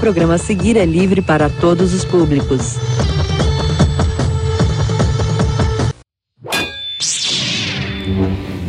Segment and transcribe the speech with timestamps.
[0.00, 2.78] programa a seguir é livre para todos os públicos.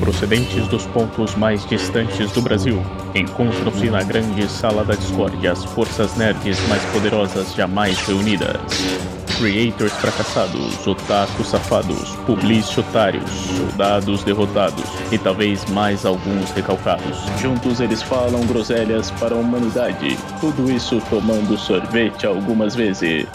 [0.02, 2.84] Procedentes dos pontos mais distantes do Brasil,
[3.16, 9.21] encontram-se na grande sala da discórdia as forças nerds mais poderosas jamais reunidas.
[9.42, 17.18] Creators fracassados, otakus safados, publici otários, soldados derrotados e talvez mais alguns recalcados.
[17.42, 20.16] Juntos eles falam groselhas para a humanidade.
[20.40, 23.26] Tudo isso tomando sorvete algumas vezes.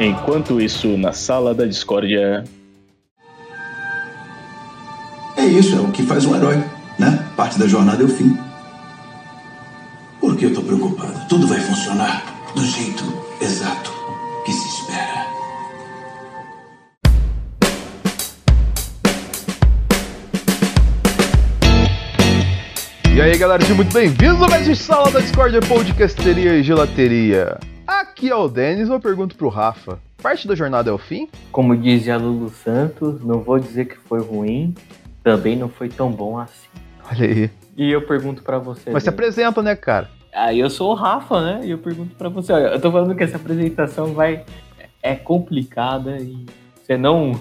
[0.00, 2.42] Enquanto isso, na sala da discórdia.
[5.36, 6.56] É isso, é o que faz um herói,
[6.98, 7.22] né?
[7.36, 8.34] Parte da jornada é o fim.
[10.18, 10.93] Por que eu tô preocupado?
[11.34, 12.22] Tudo vai funcionar
[12.54, 13.02] do jeito
[13.40, 13.90] exato
[14.44, 15.26] que se espera.
[23.12, 27.58] E aí galera, sejam muito bem-vindos ao mais Sala da Discord Podcasteria e Gelateria.
[27.84, 29.98] Aqui é o Denis, eu pergunto pro Rafa.
[30.22, 31.28] Parte da jornada é o fim?
[31.50, 34.72] Como dizia Lulu Santos, não vou dizer que foi ruim,
[35.24, 36.68] também não foi tão bom assim.
[37.10, 37.50] Olha aí.
[37.76, 38.92] E eu pergunto para você.
[38.92, 40.08] Mas se apresenta, né, cara?
[40.34, 41.60] Ah, eu sou o Rafa, né?
[41.64, 44.44] E eu pergunto para você, olha, eu tô falando que essa apresentação vai
[45.00, 47.40] é complicada e você não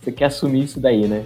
[0.00, 1.24] você quer assumir isso daí, né?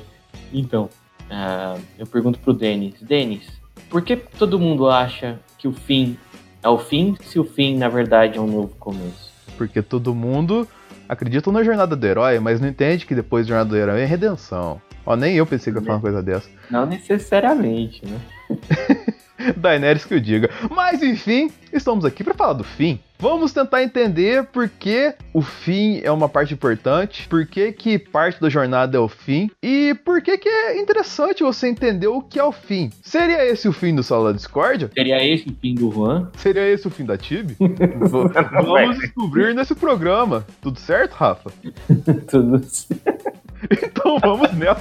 [0.52, 0.90] Então,
[1.30, 3.46] uh, eu pergunto pro Denis, Denis,
[3.88, 6.18] por que todo mundo acha que o fim
[6.62, 9.32] é o fim, se o fim na verdade é um novo começo?
[9.56, 10.66] Porque todo mundo
[11.08, 14.04] acredita na jornada do herói, mas não entende que depois da jornada do herói é
[14.04, 14.80] redenção.
[15.04, 16.48] Ó, nem eu pensei que ia falar uma coisa dessa.
[16.68, 18.20] Não necessariamente, né?
[19.56, 20.50] Daenerys que eu diga.
[20.70, 22.98] Mas enfim, estamos aqui para falar do fim.
[23.18, 28.38] Vamos tentar entender por que o fim é uma parte importante, por que, que parte
[28.38, 32.38] da jornada é o fim e por que, que é interessante você entender o que
[32.38, 32.90] é o fim.
[33.02, 34.90] Seria esse o fim do Sala da Discórdia?
[34.92, 36.30] Seria esse o fim do Juan?
[36.36, 37.56] Seria esse o fim da Tibi?
[38.10, 40.46] Vamos descobrir nesse programa.
[40.60, 41.50] Tudo certo, Rafa?
[42.28, 43.46] Tudo certo.
[43.70, 44.80] Então vamos nessa.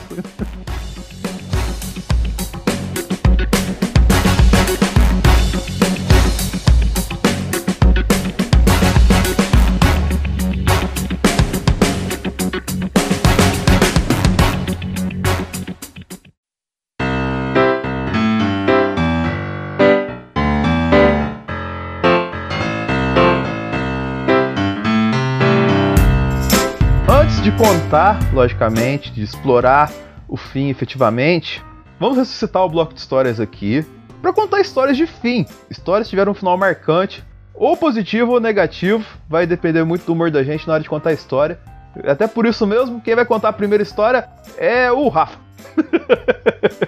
[27.58, 29.90] Contar, logicamente, de explorar
[30.28, 31.64] o fim efetivamente,
[31.98, 33.86] vamos ressuscitar o bloco de histórias aqui
[34.22, 35.46] para contar histórias de fim.
[35.70, 37.24] Histórias que tiveram um final marcante,
[37.54, 41.12] ou positivo ou negativo, vai depender muito do humor da gente na hora de contar
[41.12, 41.58] a história.
[42.04, 45.46] Até por isso mesmo, quem vai contar a primeira história é o Rafa.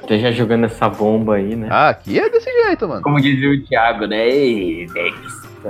[0.08, 1.68] Tá já jogando essa bomba aí, né?
[1.70, 3.02] Ah, aqui é desse jeito, mano.
[3.02, 4.28] Como dizia o Thiago, né?
[4.28, 4.88] Ei,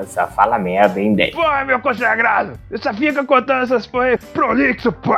[0.05, 1.35] só fala merda, hein, Dex?
[1.35, 2.53] Pô, meu consagrado!
[2.69, 5.15] Eu só fica contando essas porra prolixo, pô!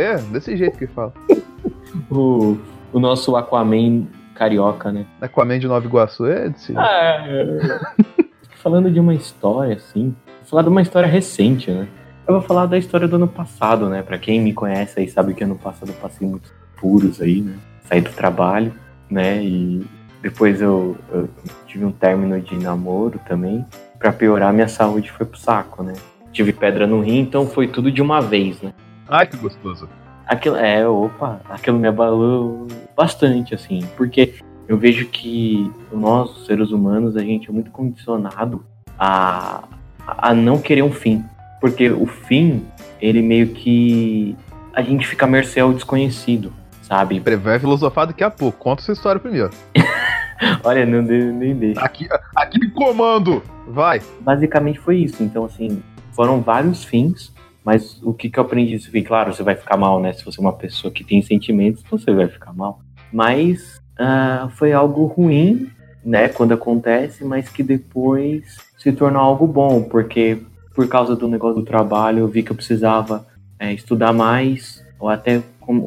[0.00, 1.12] É, desse jeito que fala.
[2.10, 2.56] o,
[2.92, 5.04] o nosso Aquaman carioca, né?
[5.20, 6.80] Aquaman de Nova Iguaçu é desse jeito.
[6.80, 8.24] Ah, é.
[8.62, 11.86] Falando de uma história, assim, vou falar de uma história recente, né?
[12.28, 14.02] Eu vou falar da história do ano passado, né?
[14.02, 17.56] Pra quem me conhece aí sabe que ano passado eu passei muitos puros aí, né?
[17.84, 18.74] Saí do trabalho,
[19.10, 19.42] né?
[19.42, 19.82] E
[20.20, 21.26] depois eu, eu
[21.66, 23.64] tive um término de namoro também.
[23.98, 25.94] Para piorar, minha saúde foi pro saco, né?
[26.30, 28.74] Tive pedra no rim, então foi tudo de uma vez, né?
[29.08, 29.88] Ai, que gostoso.
[30.26, 34.34] Aquilo, é, opa, aquilo me abalou bastante, assim, porque
[34.68, 38.66] eu vejo que nós, seres humanos, a gente é muito condicionado
[38.98, 39.64] a,
[40.06, 41.24] a não querer um fim.
[41.60, 42.66] Porque o fim,
[43.00, 44.36] ele meio que.
[44.72, 46.52] A gente fica à mercê ao desconhecido,
[46.82, 47.20] sabe?
[47.20, 48.58] Vai filosofar daqui a pouco.
[48.58, 49.50] Conta sua história primeiro.
[50.62, 51.80] Olha, não nem deixa.
[51.80, 53.42] Aqui, aqui de comando!
[53.66, 54.00] Vai!
[54.20, 55.22] Basicamente foi isso.
[55.22, 55.82] Então, assim,
[56.12, 57.32] foram vários fins,
[57.64, 58.90] mas o que, que eu aprendi isso?
[59.04, 60.12] Claro, você vai ficar mal, né?
[60.12, 62.80] Se você é uma pessoa que tem sentimentos, você vai ficar mal.
[63.12, 65.70] Mas uh, foi algo ruim,
[66.04, 66.28] né?
[66.28, 70.38] Quando acontece, mas que depois se tornou algo bom, porque
[70.78, 73.26] por causa do negócio do trabalho, eu vi que eu precisava
[73.58, 75.42] é, estudar mais, ou até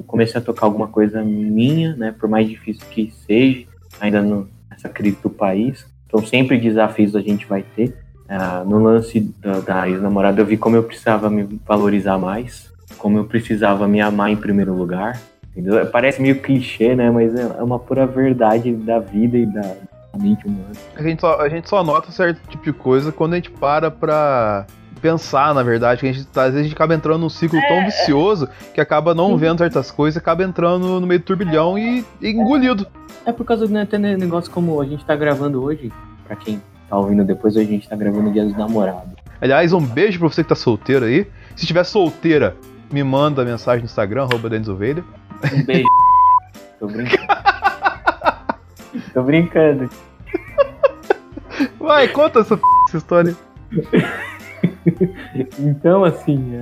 [0.06, 2.14] comecei a tocar alguma coisa minha, né?
[2.20, 3.68] Por mais difícil que seja,
[4.02, 5.86] ainda no, nessa crise do país.
[6.06, 7.96] Então, sempre desafios a gente vai ter.
[8.26, 13.18] Uh, no lance da, da ex-namorada, eu vi como eu precisava me valorizar mais, como
[13.18, 15.22] eu precisava me amar em primeiro lugar.
[15.52, 15.86] Entendeu?
[15.86, 17.10] Parece meio clichê, né?
[17.10, 19.74] Mas é, é uma pura verdade da vida e da
[20.20, 20.72] mente humana.
[20.98, 23.90] A gente só, a gente só nota certo tipo de coisa quando a gente para
[23.90, 24.68] pra
[25.02, 27.84] pensar, na verdade, que a gente, às vezes a gente acaba entrando num ciclo tão
[27.86, 32.06] vicioso que acaba não vendo certas coisas e acaba entrando no meio do turbilhão e,
[32.22, 32.86] e engolido.
[33.26, 35.92] É por causa do né, tem negócio como a gente tá gravando hoje,
[36.26, 39.14] pra quem tá ouvindo depois, a gente tá gravando Dia dos Namorados.
[39.42, 41.26] Aliás, um beijo pra você que tá solteiro aí.
[41.56, 42.56] Se estiver solteira,
[42.92, 44.48] me manda mensagem no Instagram, arroba.
[44.48, 45.88] Um beijo.
[46.80, 47.28] Tô brincando.
[49.14, 49.90] Tô brincando.
[51.80, 52.64] Vai, conta essa, p...
[52.88, 53.36] essa história.
[55.60, 56.62] então, assim, é,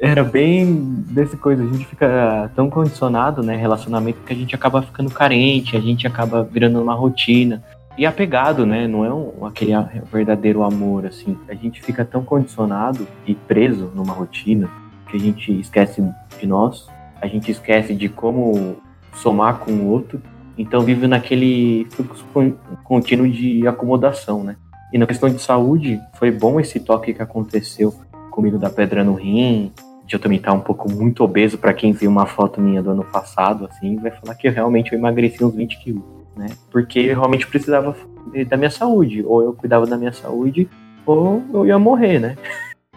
[0.00, 1.62] era bem dessa coisa.
[1.62, 6.06] A gente fica tão condicionado, né, relacionamento, que a gente acaba ficando carente, a gente
[6.06, 7.62] acaba virando uma rotina.
[7.98, 8.86] E apegado, né?
[8.86, 9.72] Não é um, aquele
[10.12, 11.36] verdadeiro amor, assim.
[11.48, 14.68] A gente fica tão condicionado e preso numa rotina
[15.08, 16.02] que a gente esquece
[16.38, 16.88] de nós,
[17.20, 18.76] a gente esquece de como
[19.14, 20.20] somar com o outro,
[20.58, 22.24] então vive naquele fluxo
[22.84, 24.56] contínuo de acomodação, né?
[24.92, 27.94] E na questão de saúde, foi bom esse toque que aconteceu
[28.30, 29.72] comigo da pedra no rim,
[30.06, 32.90] de eu também estar um pouco muito obeso, para quem viu uma foto minha do
[32.90, 36.02] ano passado, assim, vai falar que eu realmente eu emagreci uns 20 quilos,
[36.36, 36.46] né?
[36.70, 37.96] Porque eu realmente precisava
[38.48, 40.68] da minha saúde, ou eu cuidava da minha saúde,
[41.04, 42.36] ou eu ia morrer, né?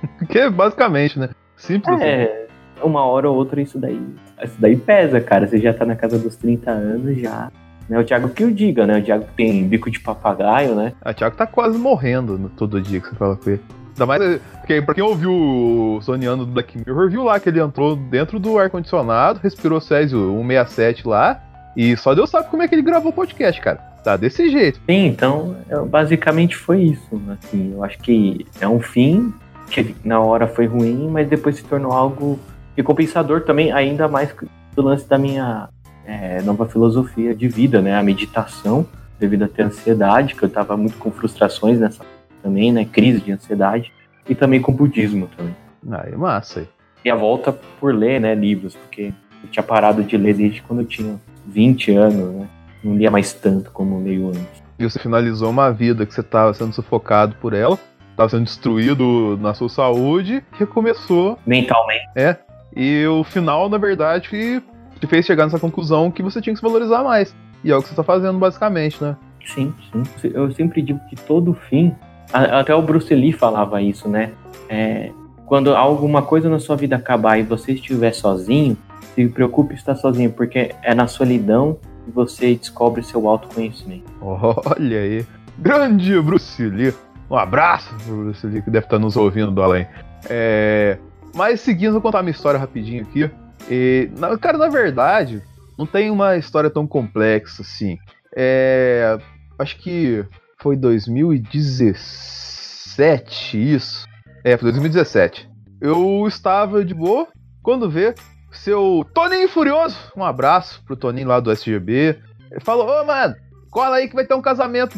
[0.29, 1.29] Que basicamente, né?
[1.57, 1.99] Simples.
[1.99, 2.47] É,
[2.77, 2.87] assim.
[2.87, 4.01] uma hora ou outra isso daí,
[4.43, 5.45] isso daí pesa, cara.
[5.45, 7.51] Você já tá na casa dos 30 anos já.
[7.89, 7.99] Né?
[7.99, 8.99] O Thiago que o diga, né?
[8.99, 10.93] O Thiago tem bico de papagaio, né?
[11.01, 13.61] Ah, o Thiago tá quase morrendo no, todo dia que você fala com ele.
[13.93, 17.59] Ainda mais porque, pra quem ouviu o Soniano do Black Mirror, viu lá que ele
[17.59, 21.41] entrou dentro do ar-condicionado, respirou Césio 167 lá,
[21.75, 23.77] e só Deus sabe como é que ele gravou o podcast, cara.
[24.03, 24.79] Tá desse jeito.
[24.87, 25.57] Sim, então,
[25.87, 27.21] basicamente foi isso.
[27.29, 29.33] Assim, eu acho que é um fim
[29.69, 32.39] que na hora foi ruim, mas depois se tornou algo
[32.77, 34.33] recompensador também, ainda mais
[34.75, 35.67] do lance da minha
[36.09, 37.95] é, nova filosofia de vida, né?
[37.95, 38.85] A meditação,
[39.19, 42.03] devido a ter ansiedade, que eu tava muito com frustrações nessa
[42.41, 42.83] também, né?
[42.83, 43.91] Crise de ansiedade,
[44.27, 45.55] e também com budismo também.
[45.91, 46.67] Ah, é massa.
[47.05, 49.13] E a volta por ler, né, livros, porque
[49.43, 51.15] eu tinha parado de ler desde quando eu tinha
[51.45, 52.47] 20 anos, né?
[52.83, 54.63] Não lia mais tanto como leio antes.
[54.79, 57.77] E você finalizou uma vida que você estava sendo sufocado por ela,
[58.11, 61.37] estava sendo destruído na sua saúde, recomeçou.
[61.45, 62.05] Mentalmente.
[62.15, 62.37] É.
[62.75, 64.61] E o final, na verdade,
[64.99, 67.35] te fez chegar nessa conclusão que você tinha que se valorizar mais.
[67.63, 69.15] E é o que você está fazendo, basicamente, né?
[69.45, 70.31] Sim, sim.
[70.33, 71.93] Eu sempre digo que todo fim.
[72.31, 74.31] Até o Bruce Lee falava isso, né?
[74.69, 75.11] É,
[75.45, 78.77] quando alguma coisa na sua vida acabar e você estiver sozinho,
[79.15, 84.05] se preocupe estar sozinho, porque é na solidão que você descobre seu autoconhecimento.
[84.21, 85.25] Olha aí.
[85.57, 86.93] Grande Bruce Lee.
[87.29, 89.87] Um abraço pro Bruce Lee que deve estar nos ouvindo do além.
[90.29, 90.97] É...
[91.33, 93.29] Mas seguindo, vou contar minha história rapidinho aqui.
[93.69, 94.09] E,
[94.41, 95.41] cara, na verdade,
[95.77, 97.97] não tem uma história tão complexa assim.
[98.35, 99.17] É...
[99.57, 100.25] Acho que
[100.61, 104.05] foi 2017 isso.
[104.43, 105.49] É, foi 2017.
[105.81, 107.27] Eu estava de boa
[107.63, 108.13] quando vê
[108.51, 109.97] seu Toninho Furioso.
[110.15, 112.19] Um abraço pro Toninho lá do SGB.
[112.51, 113.35] Ele falou: Ô, mano,
[113.69, 114.97] cola aí que vai ter um casamento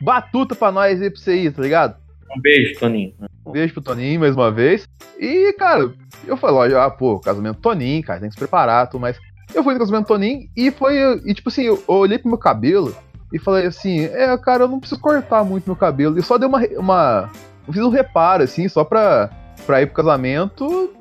[0.00, 1.96] batuta pra nós aí pra você ir, tá ligado?
[2.36, 3.14] Um beijo, Toninho.
[3.46, 4.88] Um beijo pro Toninho mais uma vez.
[5.18, 5.92] E, cara,
[6.26, 9.18] eu falei, ah, pô, casamento Toninho, cara, tem que se preparar, tudo mais.
[9.54, 12.94] Eu fui no casamento Toninho e foi, e tipo assim, eu olhei pro meu cabelo
[13.32, 16.18] e falei assim, é, cara, eu não preciso cortar muito meu cabelo.
[16.18, 17.30] E só dei uma, uma
[17.66, 19.30] eu fiz um reparo, assim, só pra,
[19.66, 20.92] pra ir pro casamento.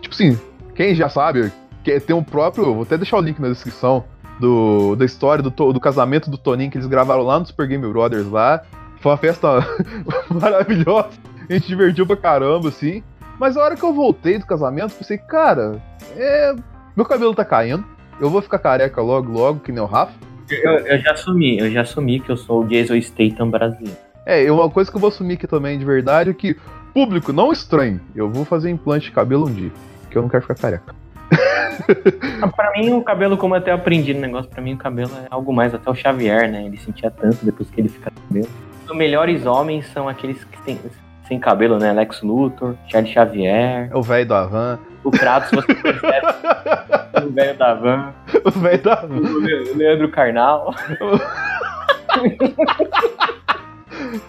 [0.00, 0.38] Tipo assim,
[0.74, 1.52] quem já sabe,
[1.82, 4.04] que tem um próprio, vou até deixar o link na descrição,
[4.38, 7.86] do, da história do, do casamento do Toninho que eles gravaram lá no Super Game
[7.86, 8.62] Brothers lá.
[9.06, 9.64] Foi uma festa
[10.28, 11.10] maravilhosa.
[11.48, 13.04] A gente divertiu pra caramba, assim.
[13.38, 15.80] Mas a hora que eu voltei do casamento, pensei, cara,
[16.16, 16.52] é...
[16.96, 17.84] meu cabelo tá caindo.
[18.20, 20.12] Eu vou ficar careca logo, logo, que nem o Rafa.
[20.50, 23.96] Eu, eu já assumi, eu já assumi que eu sou o Jason Statham brasileiro.
[24.26, 26.56] É, uma coisa que eu vou assumir aqui também de verdade é que,
[26.92, 28.00] público, não estranhe.
[28.12, 29.70] Eu vou fazer implante de cabelo um dia.
[30.10, 30.96] Que eu não quero ficar careca.
[32.42, 35.10] Ah, pra mim, o cabelo, como eu até aprendi no negócio, pra mim o cabelo
[35.22, 35.72] é algo mais.
[35.74, 36.64] Até o Xavier, né?
[36.66, 38.48] Ele sentia tanto depois que ele fica cabelo.
[38.88, 40.78] Os melhores homens são aqueles que têm
[41.26, 41.92] sem cabelo, né?
[41.92, 43.90] Lex Luthor, Charlie Xavier.
[43.92, 44.78] O velho da van.
[45.02, 46.26] O Kratos, você percebe.
[47.26, 48.14] o velho da van.
[48.44, 49.16] O velho da van.
[49.16, 50.74] O Leandro Carnal.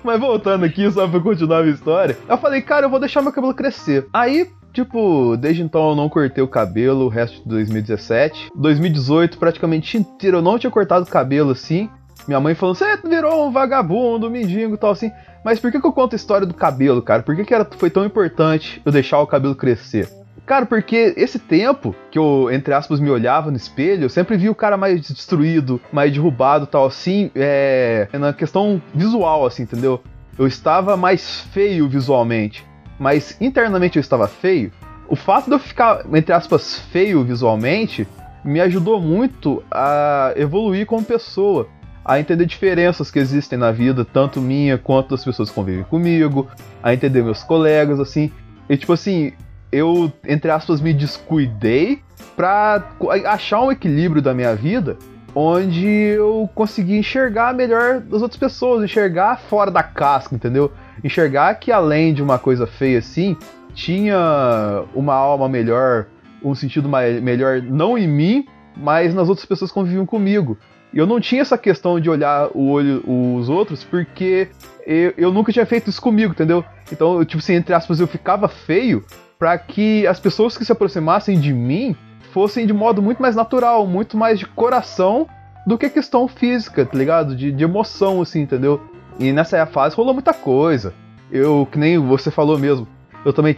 [0.04, 3.22] Mas voltando aqui, só pra continuar a minha história, eu falei, cara, eu vou deixar
[3.22, 4.08] meu cabelo crescer.
[4.14, 8.50] Aí, Tipo, desde então eu não cortei o cabelo o resto de 2017.
[8.56, 11.90] 2018, praticamente inteiro, eu não tinha cortado o cabelo assim.
[12.28, 15.12] Minha mãe falou: você virou um vagabundo, um mendigo e tal assim.
[15.44, 17.24] Mas por que, que eu conto a história do cabelo, cara?
[17.24, 20.10] Por que, que era, foi tão importante eu deixar o cabelo crescer?
[20.46, 24.50] Cara, porque esse tempo que eu, entre aspas, me olhava no espelho, eu sempre vi
[24.50, 30.02] o cara mais destruído, mais derrubado tal, assim, é, é na questão visual, assim, entendeu?
[30.40, 32.66] Eu estava mais feio visualmente.
[32.98, 34.72] mas internamente eu estava feio,
[35.10, 38.08] o fato de eu ficar, entre aspas, feio visualmente
[38.44, 41.68] me ajudou muito a evoluir como pessoa,
[42.08, 46.48] a entender diferenças que existem na vida, tanto minha quanto das pessoas que convivem comigo,
[46.82, 48.32] a entender meus colegas, assim.
[48.70, 49.34] E tipo assim,
[49.72, 52.00] eu, entre aspas, me descuidei
[52.36, 52.82] pra
[53.26, 54.98] achar um equilíbrio da minha vida
[55.36, 60.72] onde eu consegui enxergar melhor das outras pessoas, enxergar fora da casca, entendeu?
[61.04, 63.38] Enxergar que além de uma coisa feia assim,
[63.76, 66.08] tinha uma alma melhor,
[66.44, 70.58] um sentido melhor, não em mim, mas nas outras pessoas que conviviam comigo.
[70.98, 74.48] Eu não tinha essa questão de olhar o olho os outros, porque
[74.84, 76.66] eu, eu nunca tinha feito isso comigo, entendeu?
[76.92, 79.06] Então, tipo assim, entre aspas, eu ficava feio
[79.38, 81.96] para que as pessoas que se aproximassem de mim
[82.34, 85.28] fossem de modo muito mais natural, muito mais de coração
[85.68, 87.36] do que questão física, tá ligado?
[87.36, 88.82] De, de emoção, assim, entendeu?
[89.20, 90.96] E nessa fase rolou muita coisa.
[91.32, 92.88] Eu, que nem você falou mesmo,
[93.24, 93.56] eu também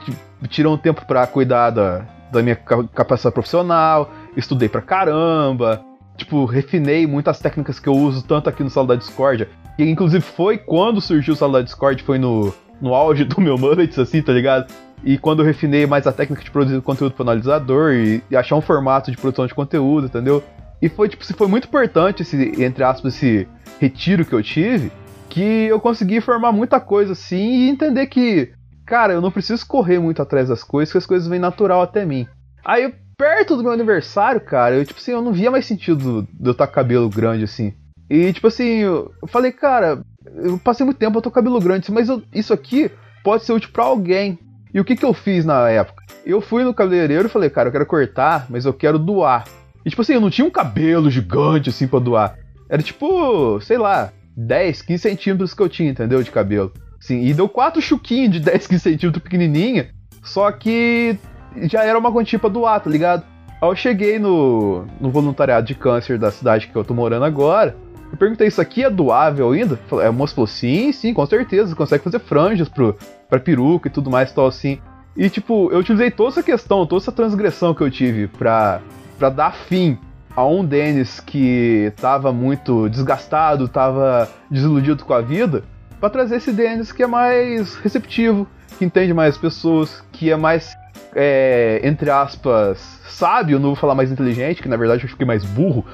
[0.50, 5.88] tirei um tempo para cuidar da, da minha capacidade profissional, estudei pra caramba,
[6.20, 10.24] tipo, refinei muitas técnicas que eu uso tanto aqui no Sala da Discordia, que inclusive
[10.24, 14.22] foi quando surgiu o Sala da Discord, foi no, no auge do meu Mullets, assim,
[14.22, 14.72] tá ligado?
[15.04, 18.56] E quando eu refinei mais a técnica de produzir conteúdo para analisador e, e, achar
[18.56, 20.44] um formato de produção de conteúdo, entendeu?
[20.82, 23.48] E foi, tipo, foi muito importante esse, entre aspas, esse
[23.80, 24.92] retiro que eu tive,
[25.30, 28.52] que eu consegui formar muita coisa assim e entender que,
[28.86, 32.06] cara, eu não preciso correr muito atrás das coisas, que as coisas vêm natural até
[32.06, 32.28] mim.
[32.66, 36.48] Aí, perto do meu aniversário, cara, eu, tipo assim, eu não via mais sentido de
[36.48, 37.74] eu estar com cabelo grande assim.
[38.10, 40.02] E, tipo assim, eu falei, cara,
[40.38, 42.90] eu passei muito tempo, eu tô com cabelo grande, mas eu, isso aqui
[43.22, 44.40] pode ser útil para alguém.
[44.74, 46.02] E o que, que eu fiz na época?
[46.26, 49.44] Eu fui no cabeleireiro e falei, cara, eu quero cortar, mas eu quero doar.
[49.86, 52.38] E tipo assim, eu não tinha um cabelo gigante assim pra doar.
[52.70, 56.24] Era tipo, sei lá, 10, 15 centímetros que eu tinha, entendeu?
[56.24, 56.72] De cabelo.
[57.02, 59.90] Sim, e deu quatro chuquinhos de 10, 15 centímetros pequenininha.
[60.24, 61.18] Só que
[61.64, 63.24] já era uma quantia pra doar, tá ligado?
[63.62, 67.76] Aí eu cheguei no, no voluntariado de câncer da cidade que eu tô morando agora.
[68.12, 69.80] Eu perguntei, isso aqui é doável ainda?
[70.06, 71.70] A moça falou, sim, sim, com certeza.
[71.70, 74.80] Você consegue fazer franjas pro, pra peruca e tudo mais tal assim.
[75.16, 78.82] E tipo, eu utilizei toda essa questão, toda essa transgressão que eu tive pra,
[79.18, 79.98] pra dar fim
[80.36, 85.64] a um Dennis que tava muito desgastado, tava desiludido com a vida,
[86.00, 90.38] para trazer esse Dennis que é mais receptivo, que entende mais as pessoas, que é
[90.38, 90.74] mais,
[91.16, 95.44] é, entre aspas, sábio, não vou falar mais inteligente, que na verdade eu fiquei mais
[95.44, 95.86] burro,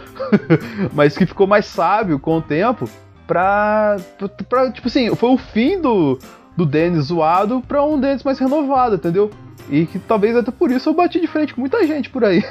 [0.94, 2.90] mas que ficou mais sábio com o tempo,
[3.26, 3.98] pra,
[4.48, 6.20] pra, tipo assim, foi o fim do,
[6.56, 9.32] do Dennis zoado pra um Dennis mais renovado, entendeu?
[9.70, 12.44] E que talvez até por isso eu bati de frente com muita gente por aí.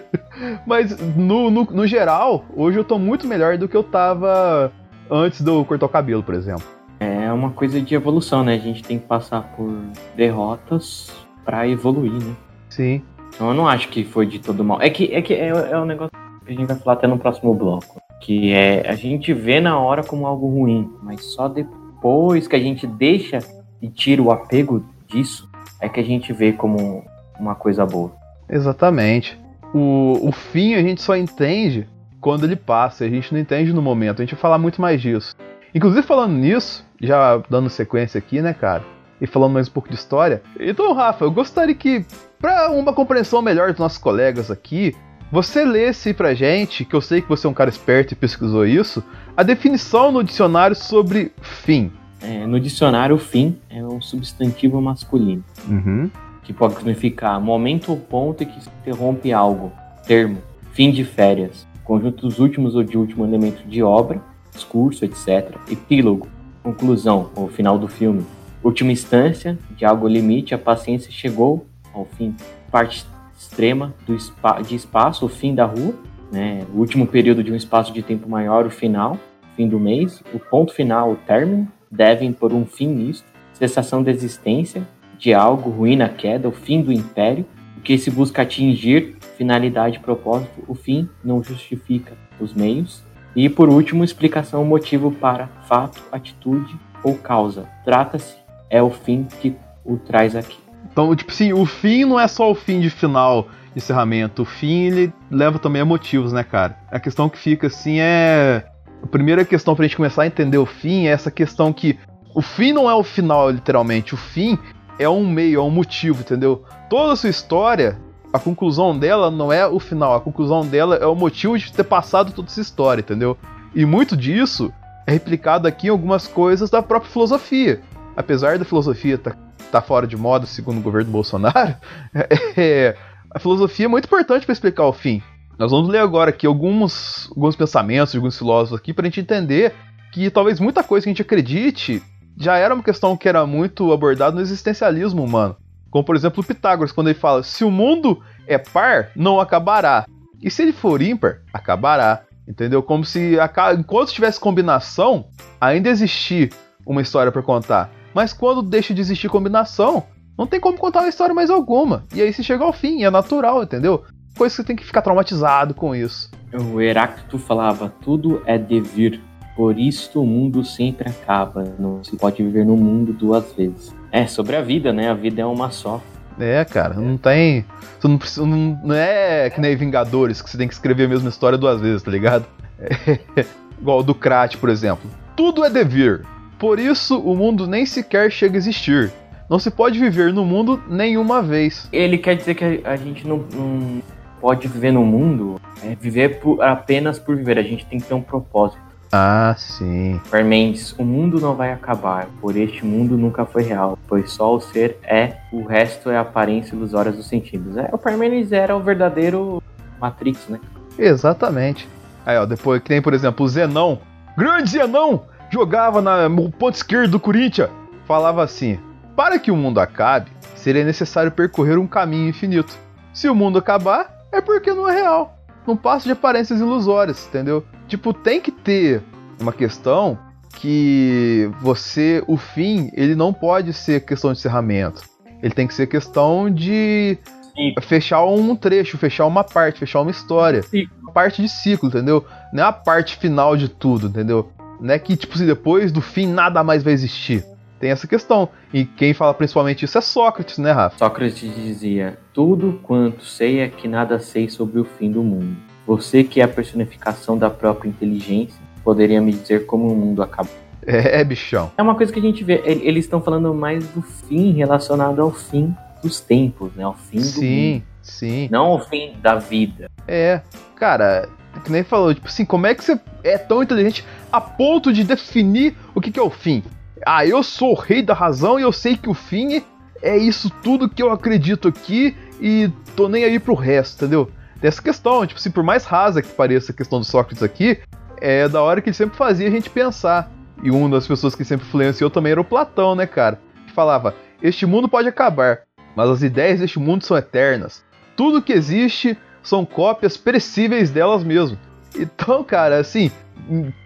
[0.66, 4.72] Mas no, no, no, geral, hoje eu tô muito melhor do que eu tava
[5.10, 6.64] antes de eu cortar o cabelo, por exemplo.
[6.98, 8.54] É uma coisa de evolução, né?
[8.54, 9.70] A gente tem que passar por
[10.16, 12.34] derrotas para evoluir, né?
[12.68, 13.00] Sim.
[13.34, 14.82] Então eu não acho que foi de todo mal.
[14.82, 16.12] É que é, que é, é um negócio
[16.44, 18.00] que a gente vai falar até no próximo bloco.
[18.20, 22.60] Que é a gente vê na hora como algo ruim, mas só depois que a
[22.60, 23.38] gente deixa
[23.80, 25.48] e tira o apego disso,
[25.80, 27.04] é que a gente vê como
[27.38, 28.12] uma coisa boa.
[28.48, 29.38] Exatamente.
[29.72, 31.86] O, o fim a gente só entende
[32.20, 34.20] quando ele passa, a gente não entende no momento.
[34.20, 35.36] A gente vai falar muito mais disso.
[35.74, 38.82] Inclusive, falando nisso, já dando sequência aqui, né, cara?
[39.20, 40.42] E falando mais um pouco de história.
[40.58, 42.04] Então, Rafa, eu gostaria que,
[42.38, 44.94] para uma compreensão melhor dos nossos colegas aqui,
[45.30, 48.64] você lesse pra gente, que eu sei que você é um cara esperto e pesquisou
[48.64, 49.02] isso,
[49.36, 51.90] a definição no dicionário sobre fim.
[52.22, 55.44] É, no dicionário, fim é um substantivo masculino.
[55.68, 56.10] Uhum.
[56.42, 59.72] Que pode significar momento ou ponto em que se interrompe algo.
[60.06, 60.38] Termo,
[60.72, 61.66] fim de férias.
[61.84, 64.20] Conjunto dos últimos ou de último elemento de obra,
[64.52, 65.56] discurso, etc.
[65.70, 66.28] Epílogo,
[66.62, 68.24] conclusão ou final do filme.
[68.62, 72.34] Última instância, de algo limite, a paciência chegou ao fim.
[72.70, 75.94] Parte extrema do spa de espaço, o fim da rua,
[76.32, 76.66] né?
[76.74, 79.18] o último período de um espaço de tempo maior, o final,
[79.54, 84.10] fim do mês, o ponto final, o término, devem por um fim nisto, cessação da
[84.10, 84.86] existência
[85.18, 87.44] de algo, ruína, queda, o fim do império,
[87.76, 93.02] o que se busca atingir, finalidade, propósito, o fim não justifica os meios,
[93.34, 97.68] e por último, explicação, motivo para fato, atitude ou causa.
[97.84, 98.36] Trata-se,
[98.70, 100.58] é o fim que o traz aqui.
[100.90, 104.42] Então, tipo assim, o fim não é só o fim de final, encerramento.
[104.42, 106.76] O fim, ele leva também a motivos, né, cara?
[106.90, 108.64] A questão que fica, assim, é...
[109.02, 111.98] A primeira questão pra gente começar a entender o fim é essa questão que
[112.34, 114.14] o fim não é o final, literalmente.
[114.14, 114.58] O fim
[114.98, 116.64] é um meio, é um motivo, entendeu?
[116.88, 117.98] Toda a sua história,
[118.32, 120.14] a conclusão dela não é o final.
[120.14, 123.36] A conclusão dela é o motivo de ter passado toda essa história, entendeu?
[123.74, 124.72] E muito disso
[125.06, 127.80] é replicado aqui em algumas coisas da própria filosofia.
[128.16, 129.38] Apesar da filosofia estar tá
[129.70, 131.76] tá fora de moda, segundo o governo Bolsonaro,
[132.56, 132.96] é,
[133.30, 135.22] a filosofia é muito importante para explicar o fim.
[135.58, 139.20] Nós vamos ler agora aqui alguns, alguns pensamentos de alguns filósofos aqui para a gente
[139.20, 139.74] entender
[140.12, 142.02] que talvez muita coisa que a gente acredite
[142.38, 145.56] já era uma questão que era muito abordada no existencialismo humano.
[145.90, 150.06] Como, por exemplo, Pitágoras, quando ele fala: se o mundo é par, não acabará.
[150.42, 152.22] E se ele for ímpar, acabará.
[152.46, 152.82] Entendeu?
[152.82, 153.36] Como se
[153.78, 155.26] enquanto tivesse combinação,
[155.60, 156.52] ainda existir
[156.86, 157.90] uma história para contar.
[158.16, 160.04] Mas quando deixa de existir combinação,
[160.38, 162.06] não tem como contar uma história mais alguma.
[162.14, 164.04] E aí se chega ao fim, é natural, entendeu?
[164.38, 166.30] Coisa que você tem que ficar traumatizado com isso.
[166.72, 169.20] O Heráclito falava: tudo é devir.
[169.54, 171.64] Por isso o mundo sempre acaba.
[171.78, 173.94] Não se pode viver no mundo duas vezes.
[174.10, 175.10] É sobre a vida, né?
[175.10, 176.02] A vida é uma só.
[176.40, 177.66] É, cara, não tem.
[178.00, 181.08] Você não, precisa, não, não é que nem Vingadores, que você tem que escrever a
[181.08, 182.46] mesma história duas vezes, tá ligado?
[182.78, 183.44] É,
[183.78, 185.10] igual o do Krat, por exemplo.
[185.36, 186.24] Tudo é devir.
[186.58, 189.12] Por isso o mundo nem sequer chega a existir.
[189.48, 191.88] Não se pode viver no mundo nenhuma vez.
[191.92, 194.02] Ele quer dizer que a gente não, não
[194.40, 197.58] pode viver no mundo, é viver por, apenas por viver.
[197.58, 198.86] A gente tem que ter um propósito.
[199.12, 200.20] Ah, sim.
[200.30, 204.60] Parmenides, o mundo não vai acabar, por este mundo nunca foi real, pois só o
[204.60, 207.76] ser é, o resto é aparência ilusória dos sentidos.
[207.76, 209.62] É, o Parmenides era o verdadeiro
[210.00, 210.58] Matrix, né?
[210.98, 211.88] Exatamente.
[212.24, 214.00] Aí, ó, depois que tem, por exemplo, o Zenão.
[214.36, 215.22] Grande Zenão!
[215.56, 217.70] Jogava na, no ponto esquerdo do Corinthians.
[218.06, 218.78] Falava assim:
[219.16, 222.76] Para que o mundo acabe, seria necessário percorrer um caminho infinito.
[223.10, 225.38] Se o mundo acabar, é porque não é real.
[225.66, 227.64] Não passa de aparências ilusórias, entendeu?
[227.88, 229.02] Tipo, tem que ter
[229.40, 230.18] uma questão
[230.58, 235.04] que você, o fim, ele não pode ser questão de encerramento.
[235.42, 237.16] Ele tem que ser questão de
[237.54, 237.74] Sim.
[237.80, 240.62] fechar um trecho, fechar uma parte, fechar uma história.
[240.64, 240.86] Sim.
[241.14, 242.26] Parte de ciclo, entendeu?
[242.52, 244.52] Não é a parte final de tudo, entendeu?
[244.80, 247.44] Não é que, tipo, se depois do fim nada mais vai existir.
[247.78, 248.48] Tem essa questão.
[248.72, 250.98] E quem fala principalmente isso é Sócrates, né, Rafa?
[250.98, 255.56] Sócrates dizia: Tudo quanto sei é que nada sei sobre o fim do mundo.
[255.86, 260.54] Você que é a personificação da própria inteligência, poderia me dizer como o mundo acabou.
[260.86, 261.72] É, bichão.
[261.76, 265.32] É uma coisa que a gente vê, eles estão falando mais do fim relacionado ao
[265.32, 266.84] fim dos tempos, né?
[266.84, 268.48] Ao fim sim, do Sim, sim.
[268.50, 269.90] Não ao fim da vida.
[270.06, 270.40] É,
[270.76, 271.28] cara,
[271.60, 275.04] que nem falou, tipo assim, como é que você é tão inteligente a ponto de
[275.04, 276.62] definir o que, que é o fim?
[277.04, 279.62] Ah, eu sou o rei da razão e eu sei que o fim
[280.02, 284.30] é isso tudo que eu acredito aqui e tô nem aí pro resto, entendeu?
[284.60, 287.78] Tem essa questão, tipo assim, por mais rasa que pareça a questão do Sócrates aqui,
[288.20, 290.30] é da hora que ele sempre fazia a gente pensar.
[290.62, 293.38] E uma das pessoas que sempre influenciou também era o Platão, né, cara?
[293.66, 295.60] Que falava: Este mundo pode acabar,
[295.94, 297.84] mas as ideias deste mundo são eternas.
[298.16, 301.56] Tudo que existe são cópias perecíveis delas mesmo.
[301.96, 303.12] Então, cara, assim,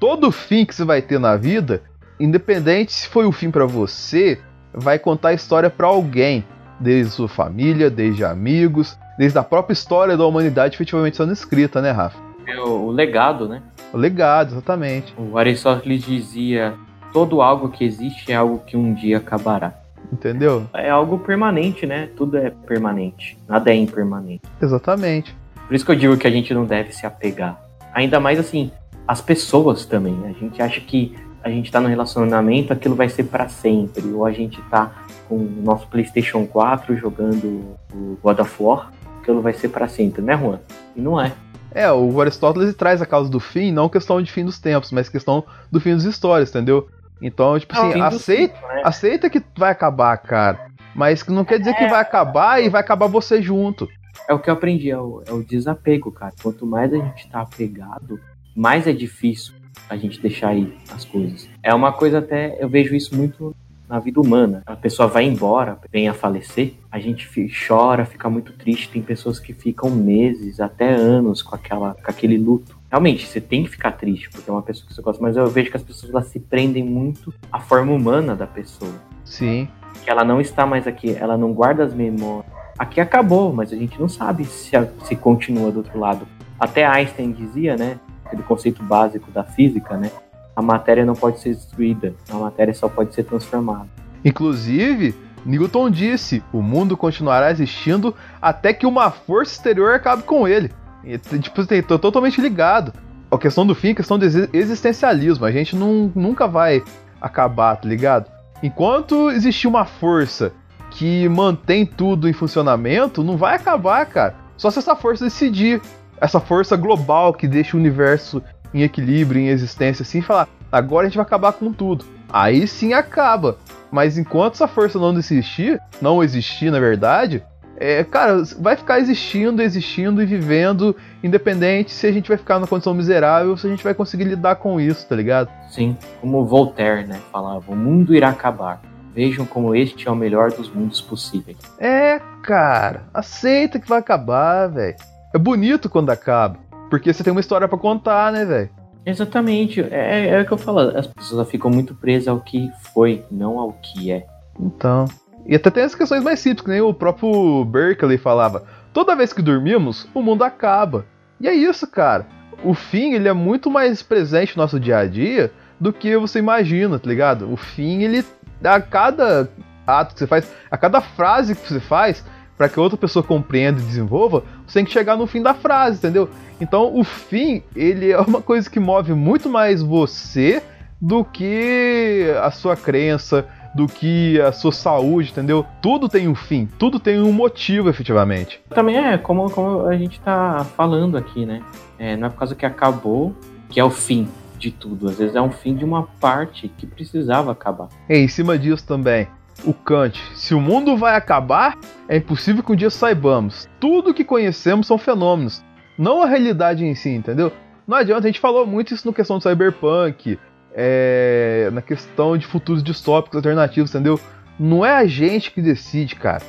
[0.00, 1.82] todo fim que você vai ter na vida,
[2.18, 4.40] independente se foi o fim para você,
[4.72, 6.44] vai contar a história para alguém,
[6.80, 11.90] desde sua família, desde amigos, desde a própria história da humanidade efetivamente sendo escrita, né,
[11.90, 12.18] Rafa?
[12.46, 13.62] É o, o legado, né?
[13.92, 15.14] O legado, exatamente.
[15.18, 16.74] O Aristóteles dizia:
[17.12, 19.74] todo algo que existe é algo que um dia acabará.
[20.10, 20.66] Entendeu?
[20.72, 22.08] É algo permanente, né?
[22.16, 23.38] Tudo é permanente.
[23.46, 24.42] Nada é impermanente.
[24.60, 25.36] Exatamente.
[25.70, 27.62] Por isso que eu digo que a gente não deve se apegar.
[27.94, 28.72] Ainda mais assim,
[29.06, 30.14] as pessoas também.
[30.14, 30.34] Né?
[30.36, 34.04] A gente acha que a gente tá no relacionamento, aquilo vai ser para sempre.
[34.10, 34.90] Ou a gente tá
[35.28, 40.20] com o nosso PlayStation 4 jogando o God of War aquilo vai ser para sempre,
[40.22, 40.58] né, Juan?
[40.96, 41.32] E não é.
[41.72, 45.08] É, o Aristóteles traz a causa do fim, não questão de fim dos tempos, mas
[45.08, 46.88] questão do fim das histórias, entendeu?
[47.22, 48.82] Então, tipo assim, é aceita, tempo, né?
[48.84, 50.70] aceita que vai acabar, cara.
[50.94, 51.74] Mas não quer dizer é...
[51.74, 53.86] que vai acabar e vai acabar você junto.
[54.28, 56.32] É o que eu aprendi, é o, é o desapego, cara.
[56.42, 58.20] Quanto mais a gente tá apegado,
[58.54, 59.54] mais é difícil
[59.88, 61.48] a gente deixar ir as coisas.
[61.62, 63.54] É uma coisa até, eu vejo isso muito
[63.90, 64.62] na vida humana.
[64.64, 67.28] A pessoa vai embora, vem a falecer, a gente
[67.66, 68.88] chora, fica muito triste.
[68.88, 72.78] Tem pessoas que ficam meses, até anos com, aquela, com aquele luto.
[72.88, 75.46] Realmente, você tem que ficar triste, porque é uma pessoa que você gosta, mas eu
[75.48, 78.94] vejo que as pessoas elas se prendem muito à forma humana da pessoa.
[79.24, 79.68] Sim.
[80.04, 82.59] Que ela não está mais aqui, ela não guarda as memórias.
[82.80, 84.70] Aqui acabou, mas a gente não sabe se,
[85.04, 86.26] se continua do outro lado.
[86.58, 87.98] Até Einstein dizia, né?
[88.24, 90.10] Aquele conceito básico da física, né?
[90.54, 93.88] a matéria não pode ser destruída, a matéria só pode ser transformada.
[94.24, 95.14] Inclusive,
[95.44, 100.70] Newton disse: o mundo continuará existindo até que uma força exterior acabe com ele.
[101.02, 102.92] E, tipo, tô totalmente ligado.
[103.30, 105.46] A questão do fim é questão do existencialismo.
[105.46, 106.82] A gente não, nunca vai
[107.20, 108.30] acabar, tá ligado?
[108.62, 110.52] Enquanto existir uma força
[110.90, 114.34] que mantém tudo em funcionamento, não vai acabar, cara.
[114.56, 115.80] Só se essa força decidir.
[116.20, 118.42] Essa força global que deixa o universo
[118.74, 122.04] em equilíbrio, em existência, assim, falar: agora a gente vai acabar com tudo.
[122.30, 123.56] Aí sim acaba.
[123.90, 127.42] Mas enquanto essa força não existir, não existir na verdade,
[127.76, 132.66] é, cara, vai ficar existindo, existindo e vivendo, independente se a gente vai ficar numa
[132.66, 135.48] condição miserável se a gente vai conseguir lidar com isso, tá ligado?
[135.70, 138.82] Sim, como Voltaire, né, falava, o mundo irá acabar.
[139.14, 141.58] Vejam como este é o melhor dos mundos possíveis.
[141.78, 144.96] É, cara, aceita que vai acabar, velho.
[145.34, 148.70] É bonito quando acaba, porque você tem uma história para contar, né, velho?
[149.04, 153.24] Exatamente, é, é o que eu falo, as pessoas ficam muito presas ao que foi,
[153.30, 154.26] não ao que é.
[154.58, 155.06] Então.
[155.46, 158.64] E até tem as questões mais simples, que nem o próprio Berkeley falava.
[158.92, 161.06] Toda vez que dormimos, o mundo acaba.
[161.40, 162.26] E é isso, cara.
[162.62, 166.38] O fim, ele é muito mais presente no nosso dia a dia do que você
[166.38, 167.50] imagina, tá ligado?
[167.50, 168.22] O fim, ele
[168.64, 169.48] a cada
[169.86, 172.24] ato que você faz, a cada frase que você faz,
[172.56, 175.96] para que outra pessoa compreenda e desenvolva, você tem que chegar no fim da frase,
[175.96, 176.28] entendeu?
[176.60, 180.62] Então, o fim, ele é uma coisa que move muito mais você
[181.00, 185.64] do que a sua crença, do que a sua saúde, entendeu?
[185.80, 188.60] Tudo tem um fim, tudo tem um motivo, efetivamente.
[188.68, 191.62] Também é como, como a gente tá falando aqui, né?
[191.98, 193.34] É, não é por causa que acabou
[193.70, 194.28] que é o fim
[194.60, 195.08] de tudo.
[195.08, 197.88] Às vezes é um fim de uma parte que precisava acabar.
[198.08, 199.26] E em cima disso também,
[199.64, 201.76] o Kant, se o mundo vai acabar,
[202.08, 203.68] é impossível que um dia saibamos.
[203.80, 205.64] Tudo que conhecemos são fenômenos,
[205.98, 207.52] não a realidade em si, entendeu?
[207.86, 210.38] Não adianta, a gente falou muito isso na questão do cyberpunk,
[210.72, 214.20] é, na questão de futuros distópicos alternativos, entendeu?
[214.58, 216.42] Não é a gente que decide, cara.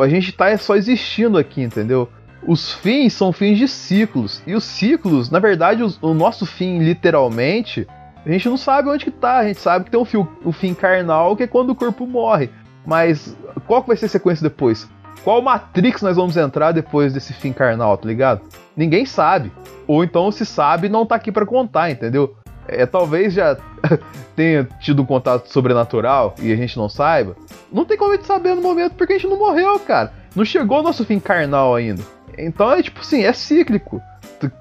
[0.00, 2.08] A gente tá só existindo aqui, entendeu?
[2.46, 4.42] Os fins são fins de ciclos.
[4.46, 7.86] E os ciclos, na verdade, o, o nosso fim, literalmente,
[8.24, 9.38] a gente não sabe onde que tá.
[9.38, 12.06] A gente sabe que tem um fim, o fim carnal, que é quando o corpo
[12.06, 12.50] morre.
[12.86, 14.88] Mas qual que vai ser a sequência depois?
[15.24, 18.42] Qual Matrix nós vamos entrar depois desse fim carnal, tá ligado?
[18.76, 19.50] Ninguém sabe.
[19.86, 22.36] Ou então, se sabe, não tá aqui para contar, entendeu?
[22.68, 23.56] é, talvez já
[24.34, 27.36] tenha tido um contato sobrenatural e a gente não saiba.
[27.72, 30.12] Não tem como a gente saber no momento porque a gente não morreu, cara.
[30.34, 32.02] Não chegou o nosso fim carnal ainda.
[32.38, 34.00] Então é tipo assim, é cíclico.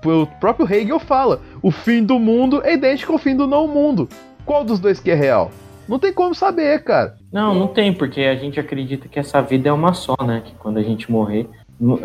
[0.06, 4.08] O próprio Hegel fala: o fim do mundo é idêntico ao fim do não mundo.
[4.46, 5.52] Qual dos dois que é real?
[5.88, 7.16] Não tem como saber, cara.
[7.32, 10.42] Não, não tem, porque a gente acredita que essa vida é uma só, né?
[10.44, 11.48] Que quando a gente morrer,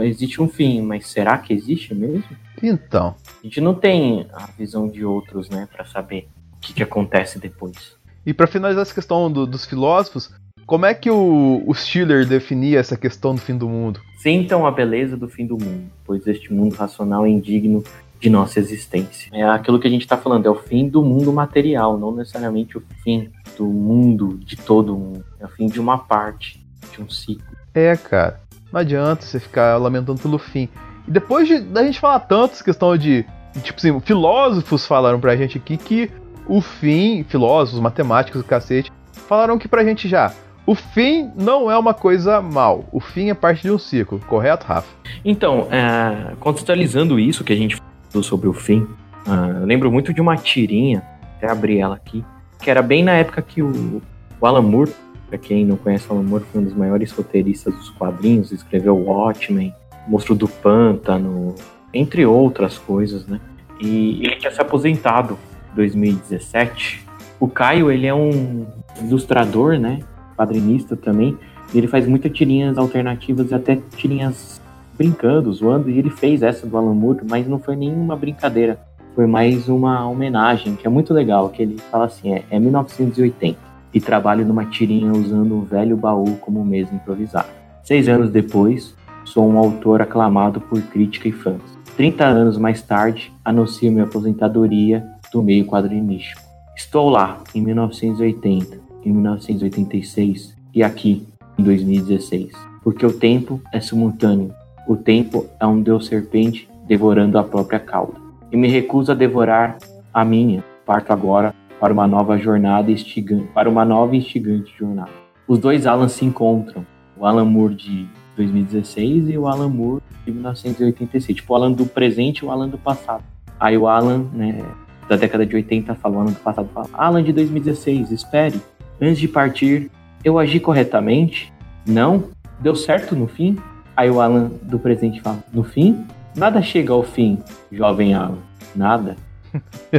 [0.01, 2.25] existe um fim, mas será que existe mesmo?
[2.63, 3.15] Então.
[3.41, 7.39] A gente não tem a visão de outros, né, para saber o que, que, acontece
[7.39, 7.97] depois.
[8.27, 10.31] E para finalizar essa questão do, dos filósofos,
[10.67, 14.01] como é que o, o Schiller definia essa questão do fim do mundo?
[14.21, 17.83] Sintam a beleza do fim do mundo, pois este mundo racional é indigno
[18.21, 19.31] de nossa existência.
[19.33, 22.77] É aquilo que a gente está falando, é o fim do mundo material, não necessariamente
[22.77, 25.25] o fim do mundo, de todo mundo.
[25.41, 27.57] É o fim de uma parte, de um ciclo.
[27.73, 28.39] É, cara.
[28.71, 30.69] Não adianta você ficar lamentando pelo fim.
[31.09, 33.25] E depois de, da gente falar tanto essa questão de.
[33.63, 36.11] Tipo assim, filósofos falaram pra gente aqui que
[36.47, 40.31] o fim, filósofos, matemáticos, cacete, falaram que pra gente já.
[40.71, 42.85] O fim não é uma coisa mal.
[42.93, 44.87] O fim é parte de um ciclo, correto, Rafa?
[45.25, 47.77] Então, é, contextualizando isso que a gente
[48.09, 48.83] falou sobre o fim,
[49.27, 51.03] uh, eu lembro muito de uma tirinha,
[51.37, 52.25] até abri ela aqui,
[52.61, 54.01] que era bem na época que o,
[54.41, 54.93] o Alan Moore,
[55.29, 58.97] pra quem não conhece o Alan Moore, foi um dos maiores roteiristas dos quadrinhos, escreveu
[58.97, 59.75] Watchmen,
[60.07, 61.53] Monstro do Pântano,
[61.93, 63.41] entre outras coisas, né?
[63.81, 65.37] E ele tinha se aposentado
[65.73, 67.05] em 2017.
[67.41, 68.69] O Caio, ele é um
[69.03, 69.99] ilustrador, né?
[70.41, 71.37] Quadrinista também.
[71.73, 74.61] E ele faz muitas tirinhas alternativas e até tirinhas
[74.97, 75.91] brincando, zoando.
[75.91, 78.79] E ele fez essa do Alan Moore, mas não foi nenhuma brincadeira.
[79.15, 81.49] Foi mais uma homenagem, que é muito legal.
[81.49, 83.59] Que ele fala assim: é, é 1980.
[83.93, 87.49] E trabalho numa tirinha usando um velho baú como mesa improvisada.
[87.83, 91.61] Seis anos depois, Sou um autor aclamado por crítica e fãs.
[91.97, 96.41] 30 anos mais tarde, anuncio minha aposentadoria do meio quadrinístico.
[96.77, 101.27] Estou lá em 1980, em 1986 e aqui
[101.59, 102.53] em 2016.
[102.83, 104.53] Porque o tempo é simultâneo.
[104.89, 108.15] O tempo é um deus serpente devorando a própria cauda.
[108.51, 109.79] E me recuso a devorar
[110.13, 110.65] a minha.
[110.85, 115.11] Parto agora para uma nova jornada instigante, para uma nova instigante jornada.
[115.47, 116.85] Os dois Alan se encontram.
[117.17, 121.37] O Alan Moore de 2016 e o Alan Moore de 1986.
[121.37, 123.25] Tipo, o Alan do presente e o Alan do passado.
[123.59, 124.65] Aí o Alan, né,
[125.09, 128.61] da década de 80 fala, o Alan do passado fala, Alan de 2016, espere.
[129.01, 129.91] Antes de partir,
[130.23, 131.51] eu agi corretamente?
[131.87, 132.25] Não?
[132.59, 133.57] Deu certo no fim?
[133.97, 136.05] Aí o Alan do presente fala, no fim?
[136.37, 137.39] Nada chega ao fim,
[137.73, 138.39] jovem Alan.
[138.77, 139.17] Nada.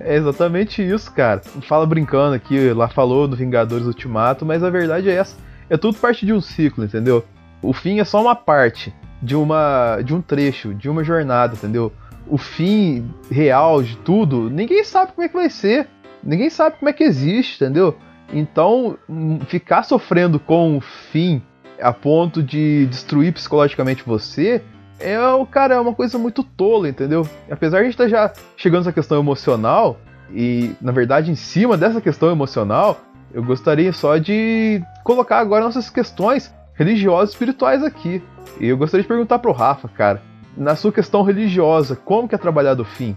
[0.00, 1.42] é exatamente isso, cara.
[1.62, 5.36] Fala brincando aqui, lá falou do Vingadores Ultimato, mas a verdade é essa.
[5.68, 7.24] É tudo parte de um ciclo, entendeu?
[7.60, 11.92] O fim é só uma parte de uma de um trecho, de uma jornada, entendeu?
[12.26, 15.86] O fim real de tudo, ninguém sabe como é que vai ser.
[16.22, 17.96] Ninguém sabe como é que existe, entendeu?
[18.32, 18.98] Então,
[19.46, 21.42] ficar sofrendo com o fim
[21.80, 24.62] a ponto de destruir psicologicamente você
[25.00, 25.16] é,
[25.50, 27.26] cara, é uma coisa muito tola, entendeu?
[27.50, 29.98] Apesar de a gente estar tá já chegando nessa questão emocional,
[30.32, 33.00] e na verdade em cima dessa questão emocional,
[33.32, 38.22] eu gostaria só de colocar agora nossas questões religiosas e espirituais aqui.
[38.60, 40.22] E eu gostaria de perguntar pro Rafa, cara,
[40.56, 43.16] na sua questão religiosa, como que é trabalhado o fim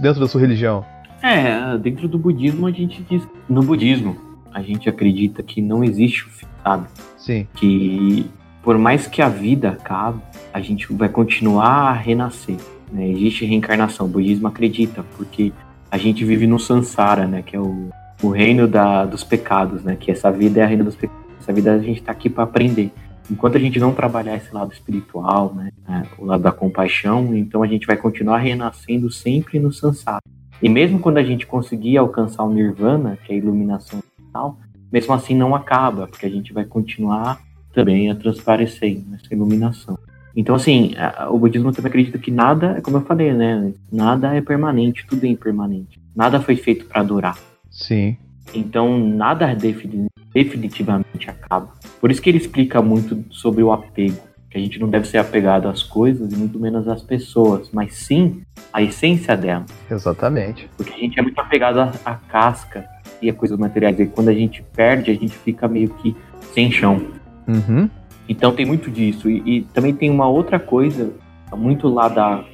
[0.00, 0.84] dentro da sua religião?
[1.22, 3.26] É, dentro do budismo a gente diz.
[3.48, 4.16] No budismo,
[4.56, 6.86] a gente acredita que não existe o fim, sabe?
[7.18, 7.46] Sim.
[7.54, 8.24] Que
[8.62, 12.56] por mais que a vida acabe, a gente vai continuar a renascer.
[12.90, 13.10] Né?
[13.10, 14.06] Existe reencarnação.
[14.06, 15.52] O budismo acredita, porque
[15.90, 17.42] a gente vive no sansara, né?
[17.42, 17.90] Que é o,
[18.22, 19.94] o reino da, dos pecados, né?
[19.94, 21.26] Que essa vida é a reino dos pecados.
[21.38, 22.90] Essa vida a gente está aqui para aprender.
[23.30, 25.70] Enquanto a gente não trabalhar esse lado espiritual, né?
[25.86, 30.22] É, o lado da compaixão, então a gente vai continuar renascendo sempre no sansara.
[30.62, 34.00] E mesmo quando a gente conseguir alcançar o nirvana, que é a iluminação
[34.36, 34.58] total,
[34.92, 37.40] mesmo assim não acaba, porque a gente vai continuar
[37.72, 39.98] também a transparecer nessa iluminação.
[40.34, 40.92] Então, assim,
[41.30, 43.72] o budismo também acredita que nada, como eu falei, né?
[43.90, 45.98] Nada é permanente, tudo é impermanente.
[46.14, 47.38] Nada foi feito para durar.
[47.70, 48.16] Sim.
[48.54, 51.72] Então, nada definitivamente acaba.
[52.00, 54.18] Por isso que ele explica muito sobre o apego.
[54.50, 57.94] Que a gente não deve ser apegado às coisas e muito menos às pessoas, mas
[57.94, 59.70] sim à essência delas.
[59.90, 60.68] Exatamente.
[60.76, 62.86] Porque a gente é muito apegado à, à casca
[63.22, 63.98] a coisas materiais.
[63.98, 66.16] E quando a gente perde, a gente fica meio que
[66.52, 67.00] sem chão.
[67.46, 67.88] Uhum.
[68.28, 69.30] Então tem muito disso.
[69.30, 71.12] E, e, também tem uma outra coisa,
[71.54, 72.44] muito lá da.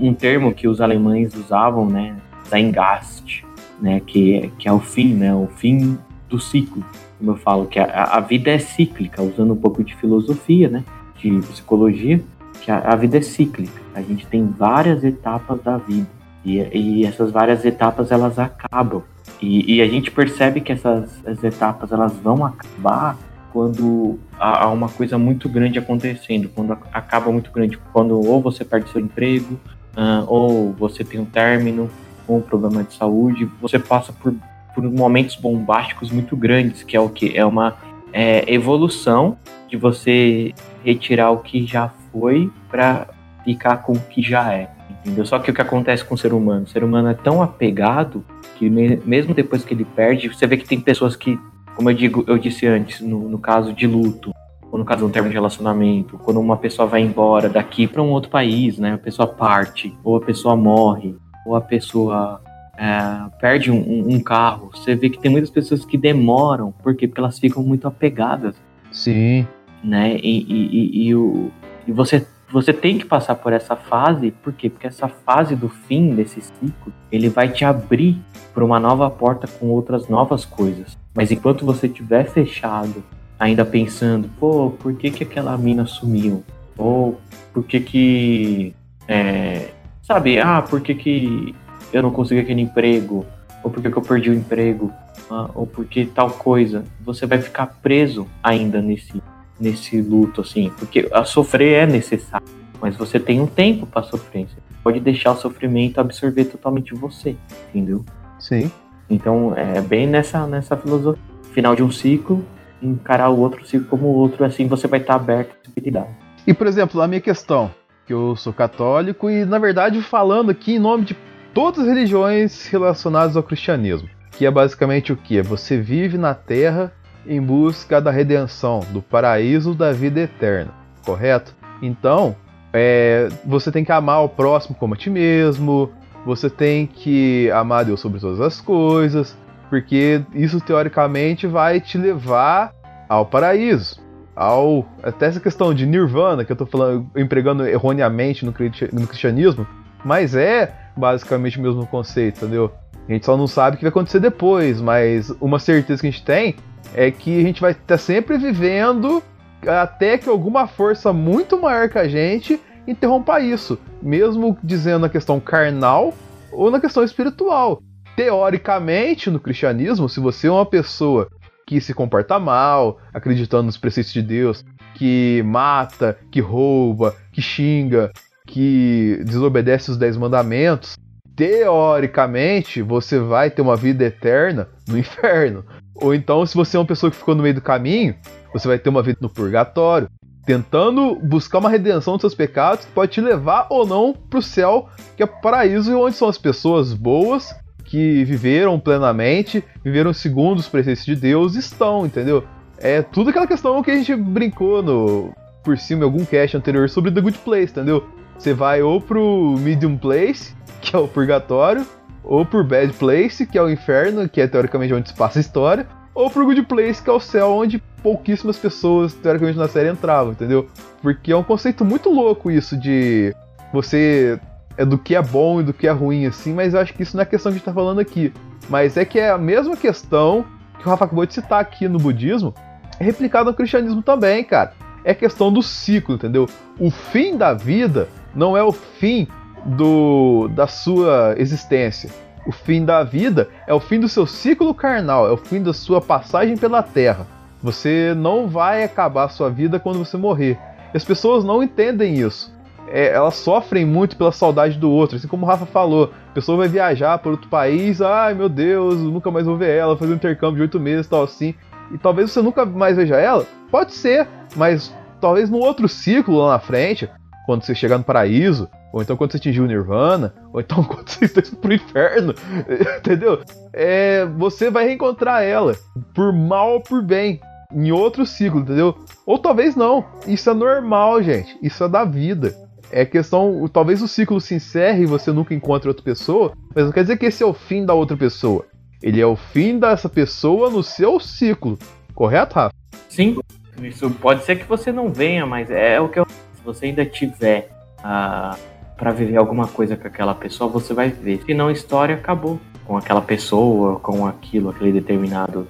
[0.00, 2.14] Um termo que os alemães usavam, né?
[2.48, 3.44] Da Engast,
[3.80, 4.00] né?
[4.00, 5.34] Que, é, que é o fim, né?
[5.34, 6.84] O fim do ciclo.
[7.18, 10.84] Como eu falo, que a, a vida é cíclica, usando um pouco de filosofia, né?
[11.18, 12.20] De psicologia,
[12.60, 13.80] que a, a vida é cíclica.
[13.94, 16.06] A gente tem várias etapas da vida.
[16.44, 19.02] E, e essas várias etapas elas acabam.
[19.42, 21.10] E, e, a gente percebe que essas
[21.42, 23.18] etapas elas vão acabar
[23.52, 28.88] quando há, uma coisa muito grande acontecendo, quando acaba muito grande, quando ou você perde
[28.90, 29.58] seu emprego,
[29.96, 31.90] uh, ou você tem um término,
[32.26, 34.32] ou um problema de saúde, você passa por,
[34.74, 37.36] por momentos bombásticos muito grandes, que é o que?
[37.36, 37.76] É uma
[38.12, 39.36] é, evolução
[39.68, 43.08] de você retirar o que já foi para
[43.44, 44.70] ficar com o que já é.
[45.04, 45.26] Entendeu?
[45.26, 46.64] Só que o que acontece com o ser humano?
[46.64, 48.24] O ser humano é tão apegado
[48.56, 51.38] que mesmo depois que ele perde, você vê que tem pessoas que
[51.74, 54.32] como eu digo, eu disse antes, no, no caso de luto,
[54.70, 58.02] ou no caso de um termo de relacionamento, quando uma pessoa vai embora daqui para
[58.02, 58.94] um outro país, né?
[58.94, 61.14] A pessoa parte, ou a pessoa morre,
[61.46, 62.40] ou a pessoa
[62.76, 64.70] é, perde um, um, carro.
[64.72, 67.06] Você vê que tem muitas pessoas que demoram, por quê?
[67.06, 68.54] Porque elas ficam muito apegadas.
[68.90, 69.46] Sim.
[69.82, 70.16] Né?
[70.16, 71.50] E, e, e, e, o,
[71.86, 74.68] e você, você tem que passar por essa fase, por quê?
[74.68, 78.18] Porque essa fase do fim desse ciclo, ele vai te abrir
[78.52, 80.98] para uma nova porta com outras novas coisas.
[81.14, 83.02] Mas enquanto você estiver fechado,
[83.38, 86.44] ainda pensando, pô, por que, que aquela mina sumiu?
[86.76, 87.18] Ou
[87.54, 88.74] por que que.
[89.08, 89.70] É,
[90.02, 91.54] sabe, ah, por que, que
[91.90, 93.24] eu não consegui aquele emprego?
[93.62, 94.92] Ou por que, que eu perdi o emprego?
[95.30, 96.84] Ah, ou por que tal coisa?
[97.00, 99.22] Você vai ficar preso ainda nesse,
[99.62, 100.70] nesse luto, assim.
[100.78, 102.46] Porque a sofrer é necessário.
[102.80, 104.48] Mas você tem um tempo para sofrer.
[104.48, 107.36] Você pode deixar o sofrimento absorver totalmente você,
[107.68, 108.04] entendeu?
[108.40, 108.70] Sim.
[109.08, 111.22] Então, é bem nessa, nessa filosofia.
[111.52, 112.44] Final de um ciclo,
[112.82, 116.08] encarar o outro ciclo como o outro, assim você vai estar aberto à possibilidade.
[116.46, 117.70] E, por exemplo, a minha questão,
[118.06, 121.16] que eu sou católico e, na verdade, falando aqui em nome de
[121.54, 125.40] todas as religiões relacionadas ao cristianismo, que é basicamente o que?
[125.42, 126.92] Você vive na Terra
[127.26, 130.72] em busca da redenção, do paraíso da vida eterna,
[131.04, 131.54] correto?
[131.80, 132.36] Então,
[132.72, 135.90] é, você tem que amar o próximo como a ti mesmo,
[136.24, 139.36] você tem que amar Deus sobre todas as coisas,
[139.68, 142.72] porque isso teoricamente vai te levar
[143.08, 144.00] ao paraíso.
[144.34, 148.54] Ao, até essa questão de nirvana, que eu estou falando, empregando erroneamente no,
[148.92, 149.66] no cristianismo,
[150.04, 152.72] mas é basicamente o mesmo conceito, entendeu?
[153.08, 156.10] A gente só não sabe o que vai acontecer depois, mas uma certeza que a
[156.10, 156.56] gente tem
[156.94, 159.22] é que a gente vai estar sempre vivendo
[159.66, 165.38] até que alguma força muito maior que a gente interrompa isso, mesmo dizendo na questão
[165.38, 166.12] carnal
[166.50, 167.80] ou na questão espiritual.
[168.16, 171.28] Teoricamente, no cristianismo, se você é uma pessoa
[171.66, 174.64] que se comporta mal, acreditando nos preceitos de Deus,
[174.94, 178.12] que mata, que rouba, que xinga,
[178.46, 180.96] que desobedece os dez mandamentos,
[181.36, 185.64] teoricamente você vai ter uma vida eterna no inferno.
[185.94, 188.14] Ou então, se você é uma pessoa que ficou no meio do caminho,
[188.52, 190.08] você vai ter uma vida no purgatório
[190.44, 194.42] tentando buscar uma redenção dos seus pecados que pode te levar ou não para o
[194.42, 200.58] céu, que é o paraíso, onde são as pessoas boas que viveram plenamente, viveram segundo
[200.58, 202.44] os preceitos de Deus, estão, entendeu?
[202.78, 206.88] É tudo aquela questão que a gente brincou no por cima em algum cast anterior
[206.88, 208.04] sobre The Good Place, entendeu?
[208.42, 211.86] Você vai ou pro Medium Place, que é o purgatório,
[212.24, 215.40] ou pro Bad Place, que é o inferno, que é teoricamente onde se passa a
[215.40, 219.92] história, ou pro Good Place, que é o céu onde pouquíssimas pessoas, teoricamente, na série
[219.92, 220.66] entravam, entendeu?
[221.00, 223.32] Porque é um conceito muito louco isso de
[223.72, 224.40] você
[224.76, 227.04] é do que é bom e do que é ruim, assim, mas eu acho que
[227.04, 228.32] isso não é a questão que a gente tá falando aqui.
[228.68, 230.44] Mas é que é a mesma questão
[230.80, 232.52] que o Rafa acabou de citar aqui no budismo,
[232.98, 234.72] é replicada no cristianismo também, cara.
[235.04, 236.48] É questão do ciclo, entendeu?
[236.76, 239.26] O fim da vida não é o fim
[239.64, 242.10] do da sua existência.
[242.46, 245.72] O fim da vida é o fim do seu ciclo carnal, é o fim da
[245.72, 247.26] sua passagem pela terra.
[247.62, 250.58] Você não vai acabar a sua vida quando você morrer.
[250.92, 252.52] As pessoas não entendem isso.
[252.88, 255.16] É, elas sofrem muito pela saudade do outro.
[255.16, 258.96] Assim como o Rafa falou, a pessoa vai viajar para outro país, ai meu Deus,
[258.96, 261.54] nunca mais vou ver ela, fazer um intercâmbio de oito meses tal assim.
[261.92, 263.46] E talvez você nunca mais veja ela.
[263.70, 267.08] Pode ser, mas talvez no outro ciclo lá na frente,
[267.46, 271.08] quando você chegar no paraíso, ou então quando você atingir o Nirvana, ou então quando
[271.08, 272.34] você indo pro inferno,
[272.98, 273.40] entendeu?
[273.72, 275.74] É, você vai reencontrar ela,
[276.14, 277.40] por mal ou por bem,
[277.74, 278.96] em outro ciclo, entendeu?
[279.26, 280.04] Ou talvez não.
[280.26, 281.56] Isso é normal, gente.
[281.62, 282.54] Isso é da vida.
[282.90, 286.92] É questão, talvez o ciclo se encerre e você nunca encontre outra pessoa, mas não
[286.92, 288.66] quer dizer que esse é o fim da outra pessoa.
[289.02, 291.78] Ele é o fim dessa pessoa no seu ciclo.
[292.14, 292.74] Correto, Rafa?
[293.08, 293.38] Sim.
[293.82, 296.26] Isso pode ser que você não venha, mas é o que eu.
[296.62, 298.56] Se você ainda tiver uh,
[298.96, 301.42] para viver alguma coisa com aquela pessoa, você vai ver.
[301.44, 305.66] Se não, a história acabou com aquela pessoa, com aquilo, aquele determinado.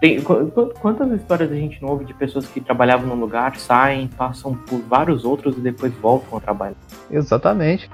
[0.00, 0.20] Tem,
[0.80, 4.80] quantas histórias a gente não ouve de pessoas que trabalhavam num lugar, saem, passam por
[4.80, 6.74] vários outros e depois voltam a trabalhar?
[7.08, 7.88] Exatamente.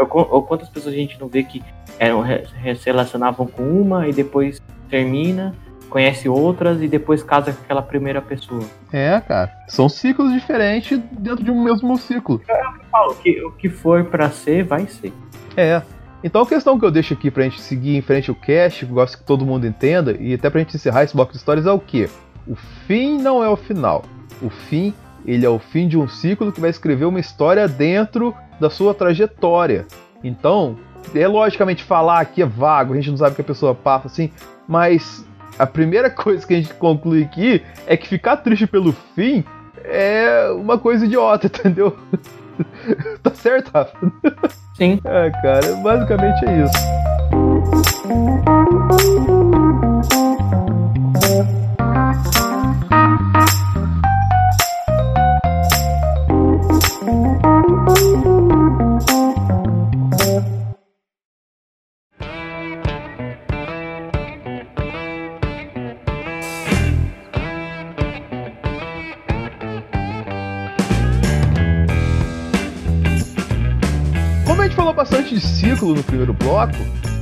[0.00, 1.62] Ou, ou quantas pessoas a gente não vê que
[2.00, 4.60] eram, se relacionavam com uma e depois
[4.90, 5.54] termina
[5.92, 8.64] conhece outras e depois casa com aquela primeira pessoa.
[8.90, 9.52] É, cara.
[9.68, 12.40] São ciclos diferentes dentro de um mesmo ciclo.
[12.48, 15.12] É o que eu falo, o que, o que for para ser, vai ser.
[15.54, 15.82] É.
[16.24, 18.90] Então a questão que eu deixo aqui pra gente seguir em frente o cast, que
[18.90, 21.66] eu gosto que todo mundo entenda, e até pra gente encerrar esse bloco de histórias,
[21.66, 22.08] é o que?
[22.48, 22.54] O
[22.86, 24.02] fim não é o final.
[24.40, 24.94] O fim,
[25.26, 28.94] ele é o fim de um ciclo que vai escrever uma história dentro da sua
[28.94, 29.86] trajetória.
[30.24, 30.78] Então,
[31.14, 34.06] é logicamente falar aqui é vago, a gente não sabe o que a pessoa passa
[34.06, 34.30] assim,
[34.66, 35.26] mas
[35.58, 39.44] a primeira coisa que a gente conclui aqui é que ficar triste pelo fim
[39.84, 41.96] é uma coisa idiota, entendeu?
[43.22, 43.96] tá certo, Rafa?
[44.74, 45.00] Sim.
[45.04, 46.92] É, cara, basicamente é isso.
[74.92, 76.74] Bastante de ciclo no primeiro bloco,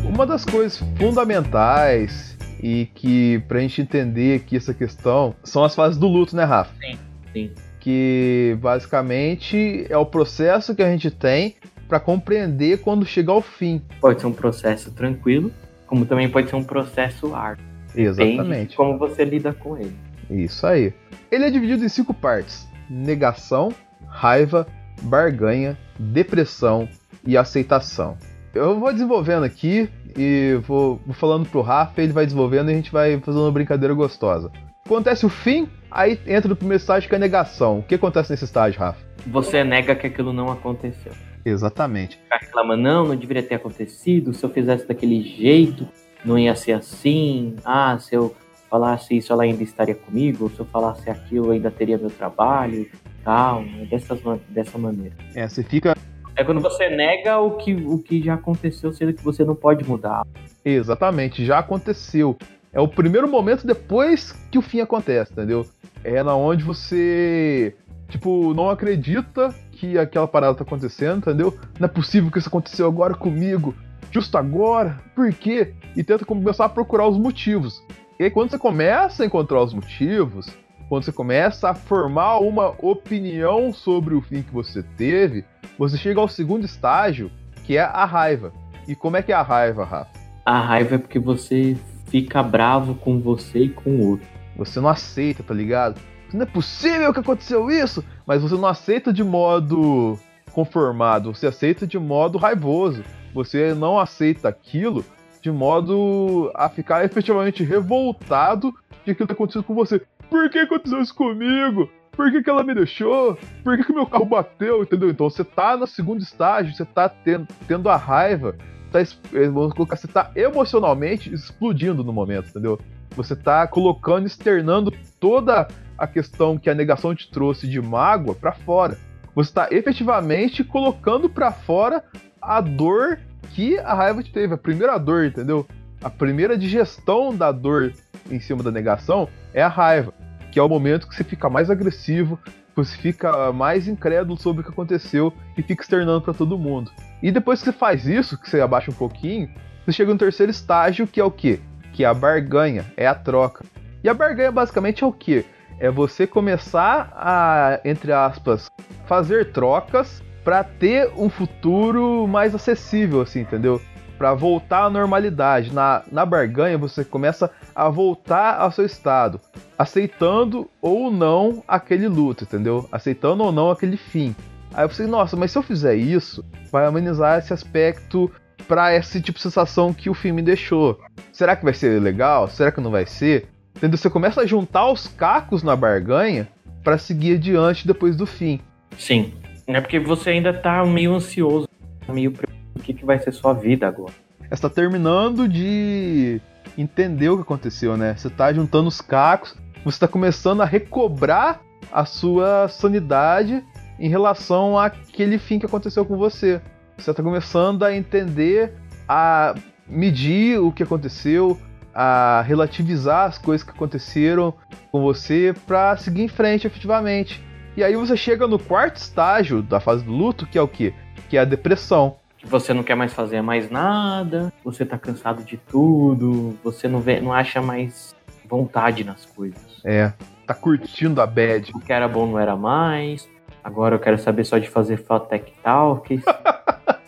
[0.04, 5.98] uma das coisas fundamentais e que pra gente entender aqui essa questão são as fases
[5.98, 6.72] do luto, né, Rafa?
[6.80, 6.98] Sim,
[7.32, 7.50] sim.
[7.78, 11.56] Que basicamente é o processo que a gente tem
[11.88, 13.80] para compreender quando chega ao fim.
[14.00, 15.50] Pode ser um processo tranquilo,
[15.86, 17.64] como também pode ser um processo árduo.
[17.94, 18.76] Exatamente.
[18.76, 19.96] Como você lida com ele.
[20.28, 20.92] Isso aí.
[21.30, 23.72] Ele é dividido em cinco partes: negação,
[24.06, 24.66] raiva,
[25.02, 26.88] barganha, depressão,
[27.26, 28.16] e aceitação.
[28.54, 32.76] Eu vou desenvolvendo aqui e vou, vou falando pro Rafa, ele vai desenvolvendo e a
[32.76, 34.50] gente vai fazendo uma brincadeira gostosa.
[34.84, 37.78] Acontece o fim, aí entra no primeiro estágio que é a negação.
[37.78, 38.98] O que acontece nesse estágio, Rafa?
[39.26, 41.12] Você nega que aquilo não aconteceu.
[41.44, 42.16] Exatamente.
[42.16, 45.86] Ficar reclamando, não, não deveria ter acontecido, se eu fizesse daquele jeito,
[46.24, 47.54] não ia ser assim.
[47.64, 48.34] Ah, se eu
[48.68, 52.88] falasse isso, ela ainda estaria comigo, se eu falasse aquilo, eu ainda teria meu trabalho,
[53.24, 55.14] tal, dessas, dessa maneira.
[55.34, 55.94] É, você fica
[56.40, 59.86] é quando você nega o que, o que já aconteceu, sendo que você não pode
[59.86, 60.26] mudar.
[60.64, 62.34] Exatamente, já aconteceu.
[62.72, 65.66] É o primeiro momento depois que o fim acontece, entendeu?
[66.02, 67.76] É na onde você,
[68.08, 71.54] tipo, não acredita que aquela parada tá acontecendo, entendeu?
[71.78, 73.74] Não é possível que isso aconteceu agora comigo,
[74.10, 75.74] justo agora, por quê?
[75.94, 77.84] E tenta começar a procurar os motivos.
[78.18, 80.48] E aí, quando você começa a encontrar os motivos,
[80.90, 85.44] quando você começa a formar uma opinião sobre o fim que você teve,
[85.78, 87.30] você chega ao segundo estágio,
[87.64, 88.52] que é a raiva.
[88.88, 90.10] E como é que é a raiva, Rafa?
[90.44, 94.26] A raiva é porque você fica bravo com você e com o outro.
[94.56, 96.00] Você não aceita, tá ligado?
[96.32, 100.18] Não é possível que aconteceu isso, mas você não aceita de modo
[100.50, 103.04] conformado, você aceita de modo raivoso.
[103.32, 105.04] Você não aceita aquilo
[105.40, 108.74] de modo a ficar efetivamente revoltado
[109.04, 110.02] de aquilo que aconteceu com você.
[110.30, 111.90] Por que aconteceu isso comigo?
[112.12, 113.36] Por que, que ela me deixou?
[113.64, 114.82] Por que, que meu carro bateu?
[114.82, 115.10] Entendeu?
[115.10, 118.56] Então você tá no segundo estágio, você tá tendo, tendo a raiva,
[118.92, 122.78] tá, eh, vamos colocar, você tá emocionalmente explodindo no momento, entendeu?
[123.16, 125.66] Você tá colocando, externando toda
[125.98, 128.96] a questão que a negação te trouxe de mágoa para fora.
[129.34, 132.04] Você tá efetivamente colocando para fora
[132.40, 133.18] a dor
[133.50, 135.66] que a raiva te teve, a primeira dor, entendeu?
[136.02, 137.92] A primeira digestão da dor
[138.30, 140.14] em cima da negação é a raiva,
[140.50, 142.38] que é o momento que você fica mais agressivo,
[142.74, 146.90] você fica mais incrédulo sobre o que aconteceu e fica externando para todo mundo.
[147.22, 149.50] E depois que você faz isso, que você abaixa um pouquinho,
[149.84, 151.60] você chega no terceiro estágio, que é o quê?
[151.92, 153.64] Que é a barganha, é a troca.
[154.02, 155.44] E a barganha basicamente é o quê?
[155.78, 158.70] É você começar a, entre aspas,
[159.06, 163.80] fazer trocas para ter um futuro mais acessível, assim, entendeu?
[164.20, 165.72] Para voltar à normalidade.
[165.72, 169.40] Na, na barganha, você começa a voltar ao seu estado,
[169.78, 172.86] aceitando ou não aquele luto, entendeu?
[172.92, 174.36] Aceitando ou não aquele fim.
[174.74, 178.30] Aí você, nossa, mas se eu fizer isso, vai amenizar esse aspecto
[178.68, 181.00] para esse tipo de sensação que o filme deixou.
[181.32, 182.46] Será que vai ser legal?
[182.46, 183.48] Será que não vai ser?
[183.74, 183.96] Entendeu?
[183.96, 186.46] Você começa a juntar os cacos na barganha
[186.84, 188.60] para seguir adiante depois do fim.
[188.98, 189.32] Sim.
[189.66, 191.66] É porque você ainda tá meio ansioso,
[192.06, 192.34] meio
[192.74, 194.12] o que, que vai ser sua vida agora.
[194.50, 196.40] Você tá terminando de
[196.76, 198.14] entender o que aconteceu, né?
[198.16, 201.60] Você tá juntando os cacos, você tá começando a recobrar
[201.92, 203.64] a sua sanidade
[203.98, 206.60] em relação àquele fim que aconteceu com você.
[206.96, 208.74] Você tá começando a entender,
[209.08, 209.54] a
[209.86, 211.58] medir o que aconteceu,
[211.94, 214.54] a relativizar as coisas que aconteceram
[214.90, 217.42] com você para seguir em frente efetivamente.
[217.76, 220.92] E aí você chega no quarto estágio da fase do luto, que é o quê?
[221.28, 222.16] Que é a depressão.
[222.40, 226.98] Que você não quer mais fazer mais nada, você tá cansado de tudo, você não,
[226.98, 228.16] vê, não acha mais
[228.48, 229.60] vontade nas coisas.
[229.84, 230.12] É,
[230.46, 231.70] tá curtindo a bad.
[231.74, 233.28] O que era bom não era mais.
[233.62, 236.22] Agora eu quero saber só de fazer Fotec Talks.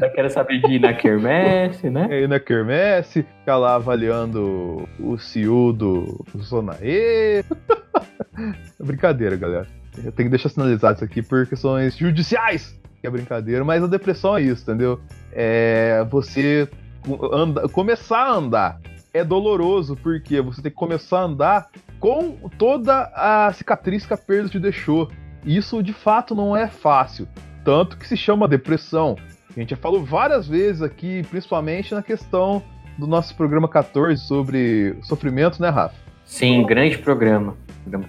[0.00, 2.06] Eu quero saber de ir na quermesse, né?
[2.10, 7.44] É, ir na quermesse, ficar lá avaliando o CIU do Zonaê.
[8.78, 9.66] brincadeira, galera.
[9.96, 13.86] Eu tenho que deixar sinalizado isso aqui por questões judiciais, que é brincadeira, mas a
[13.86, 15.00] depressão é isso, entendeu?
[15.32, 16.68] É você
[17.32, 18.80] anda, começar a andar.
[19.14, 21.68] É doloroso porque você tem que começar a andar
[22.00, 25.10] com toda a cicatriz que a perda te deixou.
[25.44, 27.26] Isso de fato não é fácil.
[27.64, 29.16] Tanto que se chama depressão.
[29.56, 32.62] A gente já falou várias vezes aqui, principalmente na questão
[32.98, 35.94] do nosso programa 14 sobre sofrimento, né, Rafa?
[36.24, 37.56] Sim, grande programa.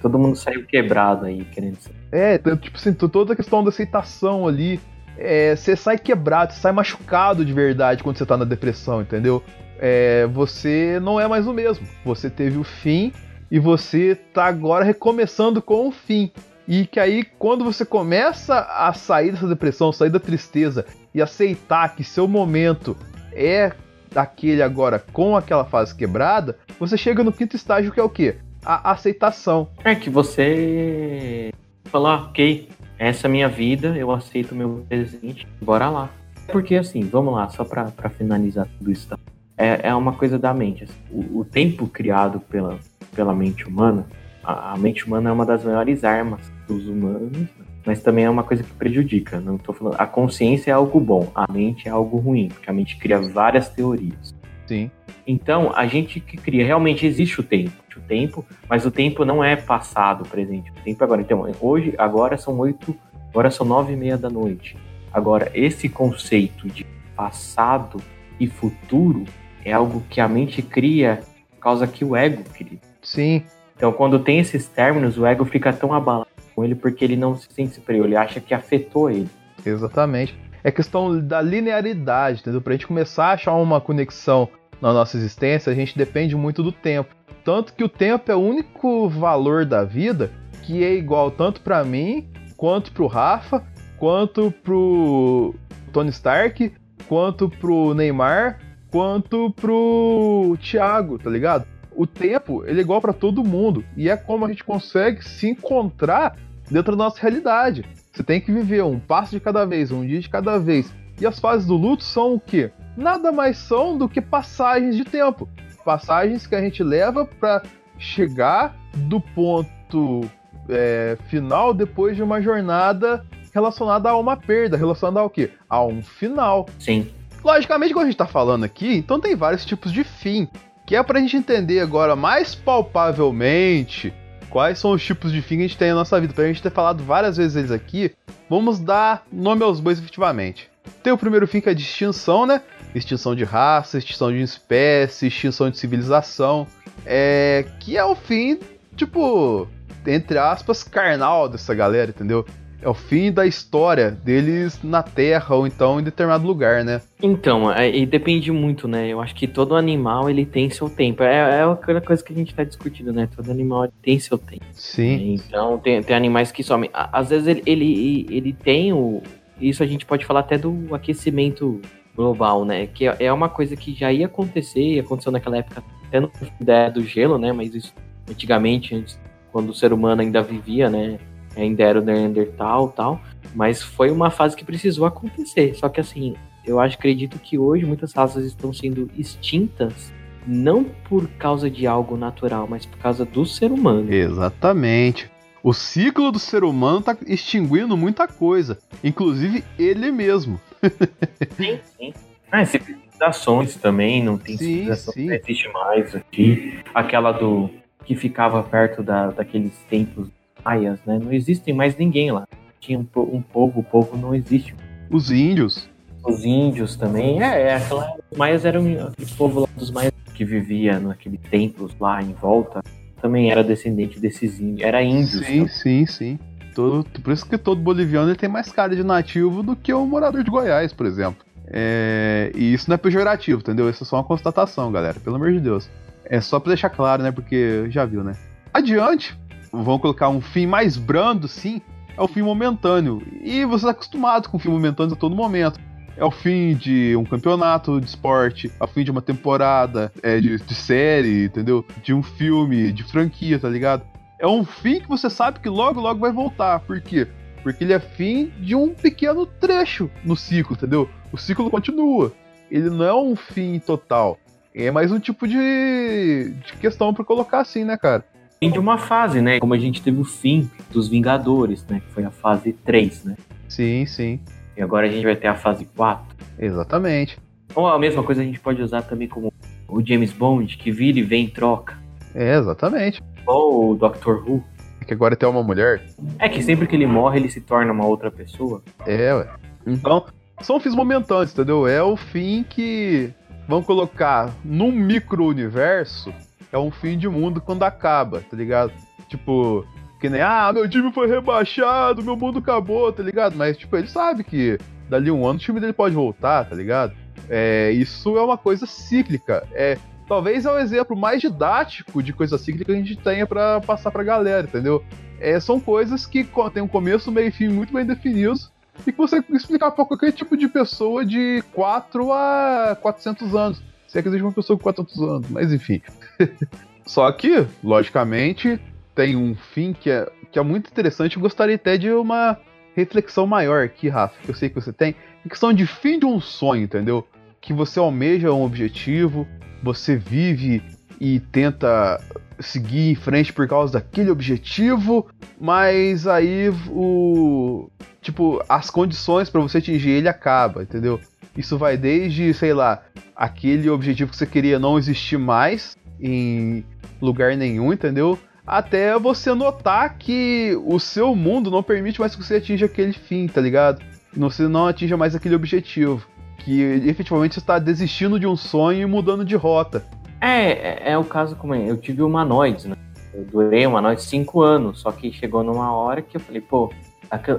[0.01, 1.91] Todo mundo saiu quebrado aí, querendo ser.
[2.11, 4.79] É, tipo assim, toda a questão da aceitação ali.
[5.17, 9.43] É, você sai quebrado, você sai machucado de verdade quando você tá na depressão, entendeu?
[9.79, 11.87] É, você não é mais o mesmo.
[12.05, 13.11] Você teve o fim
[13.49, 16.31] e você tá agora recomeçando com o fim.
[16.67, 21.95] E que aí, quando você começa a sair dessa depressão, sair da tristeza e aceitar
[21.95, 22.95] que seu momento
[23.31, 23.71] é
[24.13, 28.37] aquele agora com aquela fase quebrada, você chega no quinto estágio que é o quê?
[28.69, 29.69] A aceitação.
[29.81, 31.53] É que você
[31.85, 32.67] falar, ok,
[32.99, 36.09] essa é a minha vida, eu aceito o meu presente, bora lá.
[36.51, 39.07] Porque assim, vamos lá, só pra finalizar tudo isso.
[39.07, 39.17] Tá?
[39.57, 40.83] É, é uma coisa da mente.
[40.83, 42.77] Assim, o, o, tempo criado pela,
[43.15, 44.05] pela mente humana,
[44.43, 47.47] a, a mente humana é uma das maiores armas dos humanos,
[47.85, 49.39] mas também é uma coisa que prejudica.
[49.39, 49.95] Não tô falando.
[49.97, 53.69] A consciência é algo bom, a mente é algo ruim, porque a mente cria várias
[53.69, 54.35] teorias.
[54.67, 54.91] Sim.
[55.25, 59.43] Então, a gente que cria, realmente existe o tempo, o tempo, mas o tempo não
[59.43, 60.71] é passado, presente.
[60.71, 61.21] O tempo é agora.
[61.21, 62.95] Então, hoje, agora são oito,
[63.29, 64.77] agora são nove e meia da noite.
[65.11, 67.99] Agora, esse conceito de passado
[68.39, 69.25] e futuro
[69.65, 72.79] é algo que a mente cria por causa que o ego cria.
[73.01, 73.43] Sim.
[73.75, 77.35] Então, quando tem esses términos, o ego fica tão abalado com ele porque ele não
[77.35, 79.29] se sente superior, ele acha que afetou ele.
[79.65, 80.35] Exatamente.
[80.67, 82.59] É questão da linearidade, entendeu?
[82.59, 84.49] Pra gente começar a achar uma conexão
[84.81, 87.15] na nossa existência, a gente depende muito do tempo.
[87.45, 90.29] Tanto que o tempo é o único valor da vida
[90.63, 93.63] que é igual tanto para mim, quanto pro Rafa,
[93.95, 95.55] quanto pro
[95.93, 96.73] Tony Stark,
[97.07, 98.59] quanto pro Neymar,
[98.91, 101.65] quanto pro Thiago, tá ligado?
[101.95, 105.47] O tempo, ele é igual para todo mundo e é como a gente consegue se
[105.47, 106.35] encontrar
[106.69, 107.85] dentro da nossa realidade.
[108.17, 110.91] Você tem que viver um passo de cada vez, um dia de cada vez.
[111.21, 112.71] E as fases do luto são o quê?
[112.97, 115.47] Nada mais são do que passagens de tempo.
[115.85, 117.61] Passagens que a gente leva para
[117.99, 120.21] chegar do ponto
[120.67, 125.51] é, final depois de uma jornada relacionada a uma perda, relacionada ao quê?
[125.69, 126.67] A um final.
[126.79, 127.11] Sim.
[127.43, 130.47] Logicamente, quando a gente tá falando aqui, então tem vários tipos de fim,
[130.87, 134.11] que é pra gente entender agora mais palpavelmente
[134.49, 136.33] quais são os tipos de fim que a gente tem na nossa vida.
[136.33, 138.13] Pra gente ter falado várias vezes eles aqui,
[138.49, 140.69] vamos dar nome aos bois efetivamente.
[141.03, 142.61] Tem o primeiro fim que é de extinção, né?
[142.95, 146.67] Extinção de raça, extinção de espécie, extinção de civilização.
[147.05, 147.65] É.
[147.79, 148.59] Que é o fim,
[148.95, 149.67] tipo,
[150.05, 152.45] entre aspas, carnal dessa galera, entendeu?
[152.81, 157.01] É o fim da história deles na Terra ou então em determinado lugar, né?
[157.21, 159.07] Então, é, e depende muito, né?
[159.07, 161.23] Eu acho que todo animal ele tem seu tempo.
[161.23, 163.27] É, é aquela coisa que a gente tá discutindo, né?
[163.35, 164.65] Todo animal tem seu tempo.
[164.73, 165.33] Sim.
[165.33, 166.89] Então, tem, tem animais que somem.
[166.93, 169.23] Às vezes ele, ele, ele tem o.
[169.59, 171.81] Isso a gente pode falar até do aquecimento
[172.15, 172.85] global, né?
[172.87, 177.03] Que é uma coisa que já ia acontecer, aconteceu naquela época, até no ideia do
[177.03, 177.51] gelo, né?
[177.51, 177.93] Mas isso
[178.29, 179.19] antigamente, antes,
[179.51, 181.17] quando o ser humano ainda vivia, né?
[181.61, 183.21] Ainda era o Neandertal tal,
[183.55, 185.75] mas foi uma fase que precisou acontecer.
[185.75, 186.35] Só que assim,
[186.65, 190.13] eu acho, acredito que hoje muitas raças estão sendo extintas
[190.45, 194.13] não por causa de algo natural, mas por causa do ser humano.
[194.13, 195.29] Exatamente.
[195.61, 200.59] O ciclo do ser humano tá extinguindo muita coisa, inclusive ele mesmo.
[201.57, 202.13] sim, sim.
[202.49, 205.25] Ah, civilizações também, não tem sim, civilização, sim.
[205.25, 206.79] não existe mais aqui.
[206.93, 207.69] Aquela do
[208.05, 210.29] que ficava perto da, daqueles templos
[210.67, 211.17] maias, né?
[211.23, 212.45] Não existem mais ninguém lá.
[212.79, 214.75] Tinha um, um povo, o povo não existe.
[215.09, 215.89] Os índios.
[216.23, 217.41] Os índios também.
[217.41, 221.95] É, é aquela, os maias eram aquele povo lá dos maias que vivia naquele templos
[221.99, 222.83] lá em volta.
[223.21, 224.87] Também era descendente desses índios.
[224.87, 225.45] Era índios.
[225.45, 225.67] Sim, também.
[225.67, 226.39] sim, sim.
[226.75, 230.43] Todo, por isso que todo boliviano tem mais cara de nativo do que o morador
[230.43, 231.43] de Goiás, por exemplo.
[231.69, 233.89] É, e isso não é pejorativo, entendeu?
[233.89, 235.19] Isso é só uma constatação, galera.
[235.19, 235.89] Pelo amor de Deus.
[236.23, 237.31] É só pra deixar claro, né?
[237.31, 238.33] Porque já viu, né?
[238.73, 239.35] Adiante,
[239.83, 241.81] vão colocar um fim mais brando, sim,
[242.17, 243.21] é o fim momentâneo.
[243.41, 245.79] E você está acostumado com o fim momentâneo a todo momento.
[246.15, 250.39] É o fim de um campeonato de esporte, é o fim de uma temporada é,
[250.39, 251.85] de, de série, entendeu?
[252.01, 254.03] De um filme, de franquia, tá ligado?
[254.39, 256.79] É um fim que você sabe que logo, logo vai voltar.
[256.79, 257.27] Por quê?
[257.61, 261.07] Porque ele é fim de um pequeno trecho no ciclo, entendeu?
[261.31, 262.33] O ciclo continua.
[262.71, 264.39] Ele não é um fim total.
[264.73, 268.23] É mais um tipo de, de questão para colocar assim, né, cara?
[268.59, 269.59] Fim de uma fase, né?
[269.59, 271.99] Como a gente teve o fim dos Vingadores, né?
[271.99, 273.35] Que foi a fase 3, né?
[273.67, 274.39] Sim, sim.
[274.75, 276.35] E agora a gente vai ter a fase 4.
[276.59, 277.37] Exatamente.
[277.75, 279.53] Ou a mesma coisa a gente pode usar também como
[279.87, 281.97] o James Bond, que vira e vem em troca.
[282.33, 283.21] É, exatamente.
[283.45, 284.63] Ou o Doctor Who.
[285.05, 286.05] Que agora tem uma mulher.
[286.37, 288.81] É que sempre que ele morre, ele se torna uma outra pessoa.
[289.05, 289.47] É, ué.
[289.85, 290.25] Então,
[290.61, 291.87] são fins momentâneos, entendeu?
[291.87, 293.31] É o fim que
[293.69, 296.33] vão colocar num micro-universo
[296.77, 298.93] é um fim de mundo quando acaba, tá ligado?
[299.27, 299.85] Tipo,
[300.19, 303.55] que nem, ah, meu time foi rebaixado, meu mundo acabou, tá ligado?
[303.55, 304.77] Mas, tipo, ele sabe que
[305.09, 307.13] dali um ano o time dele pode voltar, tá ligado?
[307.49, 309.67] É, isso é uma coisa cíclica.
[309.71, 309.97] É,
[310.27, 314.11] talvez é o exemplo mais didático de coisa cíclica que a gente tenha para passar
[314.11, 315.03] pra galera, entendeu?
[315.39, 318.71] É, são coisas que tem um começo, meio e fim muito bem definidos
[319.05, 323.83] e que você explicar pra qualquer tipo de pessoa de 4 a 400 anos.
[324.07, 326.01] Se é que existe uma pessoa com 400 anos, mas enfim.
[327.05, 328.79] Só que, logicamente,
[329.13, 331.37] tem um fim que é, que é muito interessante.
[331.37, 332.57] Eu gostaria até de uma
[332.95, 335.15] reflexão maior aqui, Rafa, que eu sei que você tem.
[335.45, 337.25] A questão de fim de um sonho, entendeu?
[337.61, 339.47] Que você almeja um objetivo,
[339.83, 340.81] você vive
[341.19, 342.19] e tenta
[342.59, 345.27] seguir em frente por causa daquele objetivo,
[345.59, 347.89] mas aí o
[348.21, 351.19] tipo as condições para você atingir ele acaba, entendeu?
[351.57, 353.01] Isso vai desde, sei lá,
[353.35, 356.85] aquele objetivo que você queria não existir mais em
[357.19, 358.37] lugar nenhum, entendeu?
[358.65, 363.47] Até você notar que o seu mundo não permite mais que você atinja aquele fim,
[363.47, 364.03] tá ligado?
[364.35, 366.27] Você não atinja mais aquele objetivo.
[366.59, 370.05] Que efetivamente você está desistindo de um sonho e mudando de rota.
[370.41, 371.89] É, é, é o caso como é.
[371.89, 372.95] Eu tive humanoides, né?
[373.33, 376.91] Eu durei humanoides cinco anos, só que chegou numa hora que eu falei, pô,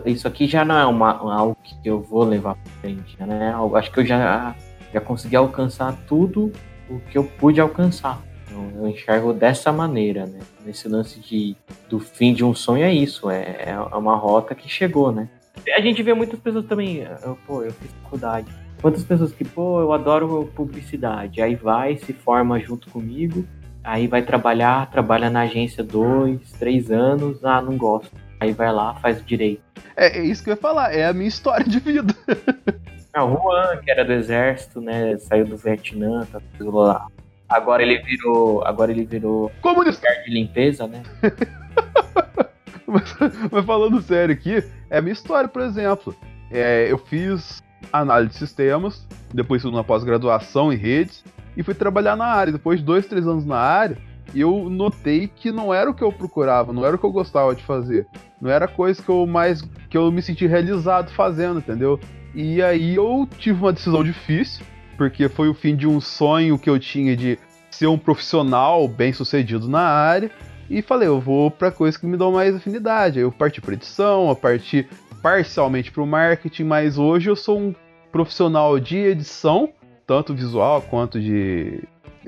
[0.06, 3.54] isso aqui já não é uma, algo que eu vou levar pra frente, né?
[3.74, 4.54] Acho que eu já
[4.92, 6.52] já consegui alcançar tudo
[6.88, 8.20] o que eu pude alcançar.
[8.46, 10.40] Então, eu enxergo dessa maneira, né?
[10.64, 11.54] Nesse lance de,
[11.88, 15.28] do fim de um sonho é isso, é, é uma rota que chegou, né?
[15.74, 18.46] A gente vê muitas pessoas também, eu, pô, eu fiz faculdade.
[18.80, 23.44] Quantas pessoas que, pô, eu adoro publicidade, aí vai, se forma junto comigo,
[23.82, 28.10] aí vai trabalhar, trabalha na agência dois, três anos, ah, não gosto.
[28.40, 29.62] Aí vai lá, faz direito.
[29.96, 32.14] É, é isso que eu ia falar, é a minha história de vida.
[33.14, 35.16] Ah, o Juan, que era do exército, né?
[35.16, 37.08] Saiu do Vietnã, tá tudo lá.
[37.48, 38.64] Agora ele virou.
[38.64, 39.50] Agora ele virou.
[39.62, 40.06] Comunista!
[40.24, 41.02] de limpeza, né?
[42.86, 43.16] mas,
[43.50, 46.14] mas, falando sério aqui, é a minha história, por exemplo.
[46.50, 47.62] É, eu fiz
[47.92, 51.24] análise de sistemas, depois fui na pós-graduação em redes
[51.56, 52.52] e fui trabalhar na área.
[52.52, 53.98] Depois de dois, três anos na área,
[54.34, 57.54] eu notei que não era o que eu procurava, não era o que eu gostava
[57.54, 58.06] de fazer,
[58.40, 61.98] não era coisa que eu mais que eu me senti realizado fazendo, entendeu?
[62.34, 64.64] E aí eu tive uma decisão difícil,
[64.96, 67.38] porque foi o fim de um sonho que eu tinha de
[67.70, 70.30] ser um profissional bem sucedido na área.
[70.68, 73.18] E falei, eu vou para coisas que me dão mais afinidade.
[73.18, 74.86] Aí eu parti para edição, eu parti
[75.22, 77.74] parcialmente para o marketing, mas hoje eu sou um
[78.12, 79.70] profissional de edição,
[80.06, 81.82] tanto visual quanto de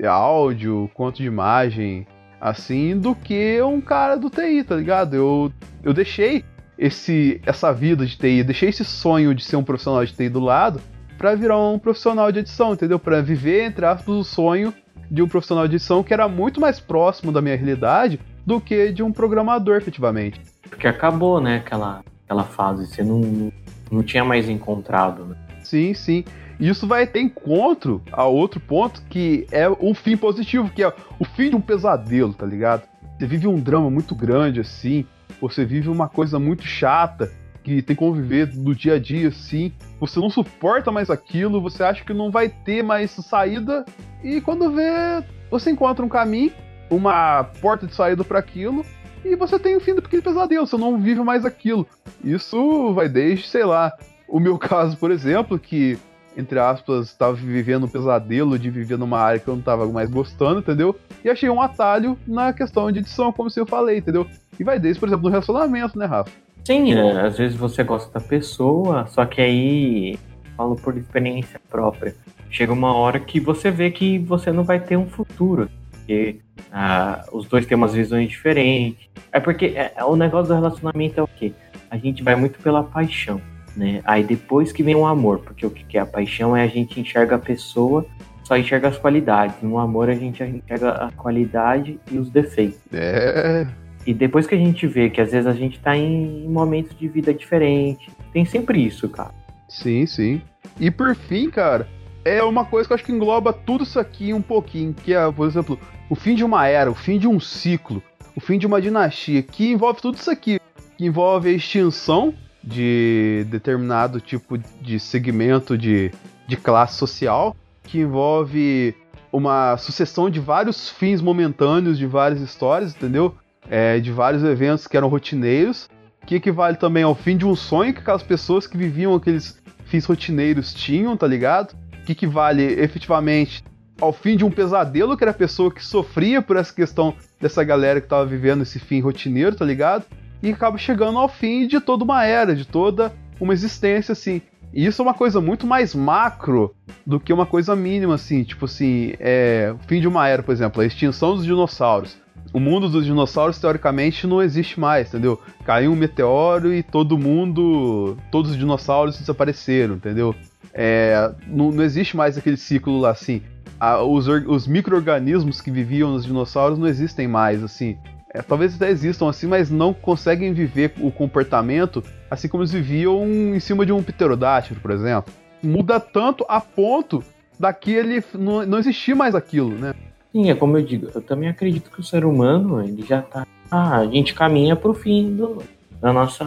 [0.05, 2.05] áudio, quanto de imagem,
[2.39, 5.15] assim, do que um cara do TI, tá ligado?
[5.15, 6.43] Eu, eu deixei
[6.77, 10.39] esse essa vida de TI, deixei esse sonho de ser um profissional de TI do
[10.39, 10.81] lado
[11.17, 12.97] para virar um profissional de edição, entendeu?
[12.97, 14.73] Para viver entre aspas o sonho
[15.09, 18.91] de um profissional de edição que era muito mais próximo da minha realidade do que
[18.91, 20.41] de um programador, efetivamente.
[20.67, 23.51] Porque acabou, né, aquela, aquela fase, você não,
[23.91, 25.35] não tinha mais encontrado, né?
[25.63, 26.23] Sim, sim.
[26.61, 31.25] Isso vai ter encontro a outro ponto que é um fim positivo, que é o
[31.25, 32.83] fim de um pesadelo, tá ligado?
[33.17, 35.05] Você vive um drama muito grande assim,
[35.41, 37.31] você vive uma coisa muito chata
[37.63, 41.83] que tem que conviver no dia a dia assim, você não suporta mais aquilo, você
[41.83, 43.83] acha que não vai ter mais saída
[44.23, 46.51] e quando vê, você encontra um caminho
[46.91, 48.85] uma porta de saída para aquilo
[49.23, 51.87] e você tem o fim do pequeno pesadelo, você não vive mais aquilo.
[52.23, 53.91] Isso vai desde, sei lá,
[54.27, 55.97] o meu caso, por exemplo, que,
[56.35, 60.09] entre aspas, estava vivendo um pesadelo de viver numa área que eu não estava mais
[60.09, 60.95] gostando, entendeu?
[61.23, 64.25] E achei um atalho na questão de edição, como se eu falei, entendeu?
[64.59, 66.31] E vai desde, por exemplo, no relacionamento, né, Rafa?
[66.63, 70.19] Sim, é, às vezes você gosta da pessoa, só que aí,
[70.55, 72.15] falo por experiência própria,
[72.49, 75.69] chega uma hora que você vê que você não vai ter um futuro
[76.11, 76.39] porque
[76.71, 79.09] ah, os dois têm umas visões diferentes.
[79.31, 81.53] É porque é, é, o negócio do relacionamento é o quê?
[81.89, 83.41] A gente vai muito pela paixão,
[83.75, 84.01] né?
[84.03, 86.99] Aí depois que vem o amor, porque o que é a paixão é a gente
[86.99, 88.05] enxerga a pessoa,
[88.43, 89.55] só enxerga as qualidades.
[89.61, 92.79] No amor a gente enxerga a qualidade e os defeitos.
[92.91, 93.65] É.
[94.05, 97.07] E depois que a gente vê que às vezes a gente tá em momentos de
[97.07, 99.31] vida diferentes, tem sempre isso, cara.
[99.69, 100.41] Sim, sim.
[100.79, 101.87] E por fim, cara,
[102.25, 105.31] é uma coisa que eu acho que engloba tudo isso aqui um pouquinho, que é,
[105.31, 108.01] por exemplo, o fim de uma era, o fim de um ciclo,
[108.35, 110.59] o fim de uma dinastia, que envolve tudo isso aqui,
[110.97, 116.11] que envolve a extinção de determinado tipo de segmento de,
[116.47, 118.95] de classe social, que envolve
[119.31, 123.35] uma sucessão de vários fins momentâneos de várias histórias, entendeu?
[123.69, 125.89] É, de vários eventos que eram rotineiros,
[126.25, 130.05] que equivale também ao fim de um sonho que aquelas pessoas que viviam aqueles fins
[130.05, 131.75] rotineiros tinham, tá ligado?
[132.05, 133.63] que equivale efetivamente
[133.99, 137.63] ao fim de um pesadelo, que era a pessoa que sofria por essa questão dessa
[137.63, 140.05] galera que tava vivendo esse fim rotineiro, tá ligado?
[140.41, 144.41] E acaba chegando ao fim de toda uma era, de toda uma existência, assim.
[144.73, 146.73] E isso é uma coisa muito mais macro
[147.05, 148.43] do que uma coisa mínima, assim.
[148.43, 152.17] Tipo assim, é, o fim de uma era, por exemplo, a extinção dos dinossauros.
[152.53, 155.39] O mundo dos dinossauros, teoricamente, não existe mais, entendeu?
[155.63, 158.17] Caiu um meteoro e todo mundo.
[158.29, 160.35] Todos os dinossauros desapareceram, entendeu?
[160.73, 163.41] É, não, não, existe mais aquele ciclo lá assim.
[163.79, 167.97] A, os, os micro-organismos que viviam nos dinossauros não existem mais, assim.
[168.33, 173.25] É, talvez até existam assim, mas não conseguem viver o comportamento assim como eles viviam
[173.27, 175.33] em cima de um pterodátilo, por exemplo.
[175.61, 177.23] Muda tanto a ponto
[177.59, 179.93] daquele não, não existir mais aquilo, né?
[180.31, 183.45] Sim, é como eu digo, eu também acredito que o ser humano, ele já tá.
[183.69, 185.61] Ah, a gente caminha pro fim do,
[185.99, 186.45] da nossa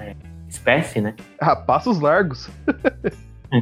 [0.00, 0.14] é,
[0.48, 1.14] espécie, né?
[1.40, 2.50] Ah, passos largos.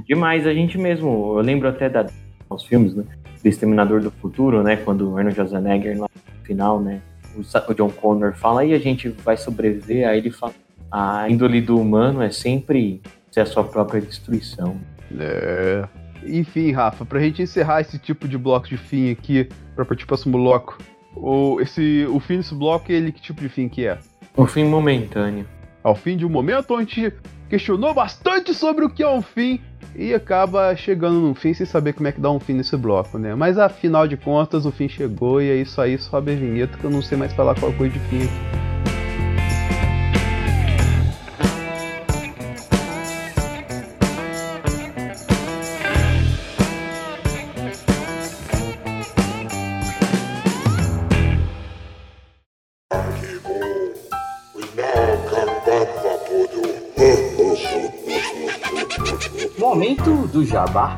[0.06, 1.38] Demais, a gente mesmo.
[1.38, 2.06] Eu lembro até da,
[2.48, 3.04] dos filmes, né?
[3.42, 4.76] Do Exterminador do Futuro, né?
[4.76, 7.00] Quando o Arnold Schwarzenegger lá no final, né?
[7.36, 10.08] O, John Connor fala, e a gente vai sobreviver.
[10.08, 10.52] Aí ele fala,
[10.90, 13.00] a índole do humano é sempre
[13.30, 14.80] ser a sua própria destruição.
[15.18, 15.88] É.
[16.24, 20.08] Enfim, Rafa, pra gente encerrar esse tipo de bloco de fim aqui, pra partir pro
[20.08, 20.78] próximo bloco,
[21.16, 23.98] o, esse, o fim desse bloco, ele que tipo de fim que é?
[24.36, 25.46] O fim momentâneo.
[25.82, 27.14] Ao fim de um momento onde a gente
[27.50, 29.60] questionou bastante sobre o que é um fim
[29.94, 33.18] e acaba chegando no fim sem saber como é que dá um fim nesse bloco,
[33.18, 33.34] né?
[33.34, 36.84] Mas afinal de contas, o fim chegou e é isso aí, sobe a vinheta que
[36.84, 38.69] eu não sei mais falar qual coisa de fim aqui.
[60.40, 60.96] Do jabá.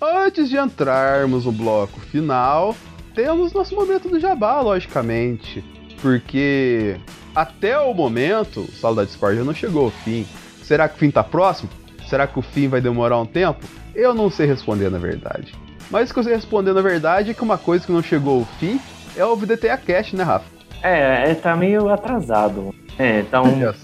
[0.00, 2.76] Antes de entrarmos no bloco final,
[3.14, 5.64] temos nosso momento do jabá, logicamente.
[6.00, 6.96] Porque
[7.34, 10.24] até o momento, o Sala da Discord não chegou ao fim.
[10.62, 11.68] Será que o fim tá próximo?
[12.06, 13.64] Será que o fim vai demorar um tempo?
[13.92, 15.52] Eu não sei responder na verdade.
[15.90, 18.40] Mas o que eu sei responder na verdade é que uma coisa que não chegou
[18.40, 18.80] ao fim
[19.16, 20.46] é o VDTA Cash, né, Rafa?
[20.80, 22.72] É, é, tá meio atrasado.
[22.98, 23.58] É, tá um.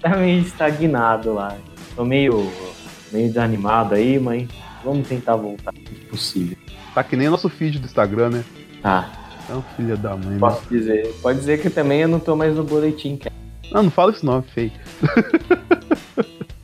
[0.00, 1.54] Tá meio estagnado lá.
[1.94, 2.50] Tô meio,
[3.12, 4.48] meio desanimado aí, mas
[4.84, 6.56] vamos tentar voltar se possível.
[6.94, 8.44] Tá que nem o nosso feed do Instagram, né?
[8.82, 9.10] Tá,
[9.44, 10.30] Então, filha da mãe.
[10.34, 10.38] né?
[10.38, 11.14] posso dizer.
[11.22, 13.34] Pode dizer que também eu não tô mais no boletim, cara.
[13.70, 14.72] Não, não fala isso não, é feio.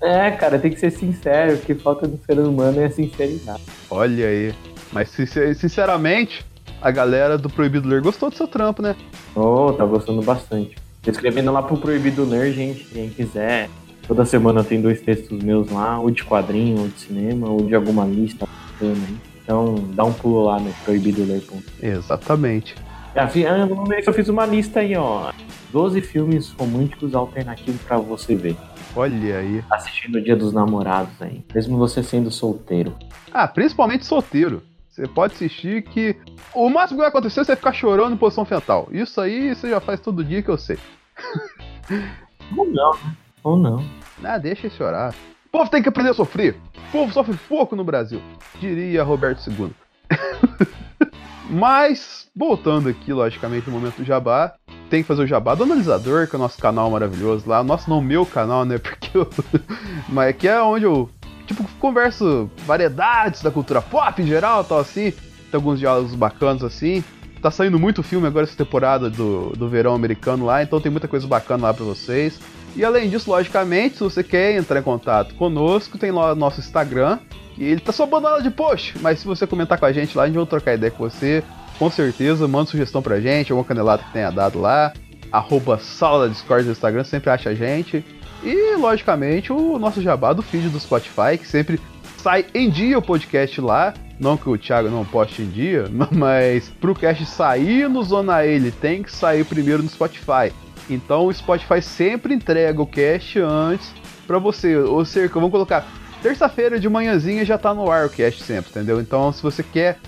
[0.00, 1.54] É, cara, tem que ser sincero.
[1.54, 3.62] O que falta do ser humano é a sinceridade.
[3.90, 4.54] Olha aí.
[4.92, 6.44] Mas sincer- sinceramente,
[6.80, 8.94] a galera do Proibido Ler gostou do seu trampo, né?
[9.34, 10.76] Oh, tá gostando bastante.
[11.06, 12.84] Escrevendo lá pro Proibido Ler, gente.
[12.84, 13.68] Quem quiser.
[14.06, 17.74] Toda semana tem dois textos meus lá, ou de quadrinho, ou de cinema, ou de
[17.74, 19.16] alguma lista bacana aí.
[19.42, 21.60] Então dá um pulo lá no proibidoler.com.
[21.84, 22.74] Exatamente.
[23.14, 25.32] Ah, fi- ah, no mês eu fiz uma lista aí, ó.
[25.72, 28.56] 12 filmes românticos alternativos pra você ver.
[28.94, 29.62] Olha aí.
[29.70, 31.44] Assistindo o Dia dos Namorados aí.
[31.54, 32.94] Mesmo você sendo solteiro.
[33.32, 34.62] Ah, principalmente solteiro.
[34.88, 36.16] Você pode assistir que
[36.54, 38.88] o máximo que vai acontecer é você ficar chorando em posição fetal.
[38.90, 40.78] Isso aí você já faz todo dia que eu sei.
[42.56, 43.16] Ou não, né?
[43.46, 43.80] Ou não.
[44.24, 45.14] Ah, deixa ele chorar.
[45.46, 46.56] O povo tem que aprender a sofrer.
[46.88, 48.20] O povo sofre pouco no Brasil.
[48.58, 49.70] Diria Roberto II.
[51.48, 54.54] Mas, voltando aqui, logicamente, no momento do jabá,
[54.90, 57.62] tem que fazer o jabá do analisador, que é o nosso canal maravilhoso lá.
[57.62, 58.78] Nosso não, meu canal, né?
[58.82, 59.30] Porque eu.
[60.08, 61.08] Mas que é onde eu,
[61.46, 65.12] tipo, converso variedades da cultura pop em geral, tal assim.
[65.12, 67.04] Tem alguns diálogos bacanas assim.
[67.40, 71.06] Tá saindo muito filme agora essa temporada do, do verão americano lá, então tem muita
[71.06, 72.40] coisa bacana lá pra vocês.
[72.76, 77.18] E além disso, logicamente, se você quer entrar em contato conosco, tem lá nosso Instagram.
[77.56, 80.24] E ele tá só abandonado de post, mas se você comentar com a gente lá,
[80.24, 81.42] a gente vai trocar ideia com você.
[81.78, 84.92] Com certeza, manda sugestão pra gente, alguma canelada que tenha dado lá.
[85.32, 88.04] Arroba sala da Discord do Instagram, sempre acha a gente.
[88.44, 91.80] E, logicamente, o nosso jabá do feed do Spotify, que sempre
[92.18, 93.94] sai em dia o podcast lá.
[94.20, 98.70] Não que o Thiago não poste em dia, mas pro cast sair no Zona ele
[98.70, 100.52] tem que sair primeiro no Spotify.
[100.88, 103.92] Então o Spotify sempre entrega o cast antes
[104.26, 104.76] pra você.
[104.76, 105.86] Ou seja, vamos colocar
[106.22, 109.00] terça-feira de manhãzinha já tá no ar o cast sempre, entendeu?
[109.00, 109.98] Então se você quer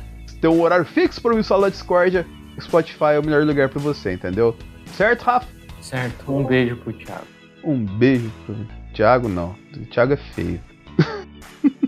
[0.41, 2.27] ter um horário fixo para ouvir sala da Discordia,
[2.57, 4.57] o Spotify é o melhor lugar pra você, entendeu?
[4.87, 5.47] Certo, Rafa?
[5.81, 6.33] Certo.
[6.33, 7.27] Um beijo pro Thiago.
[7.65, 8.57] Um beijo pro
[8.95, 9.55] Thiago, não.
[9.77, 10.61] O Thiago é feio.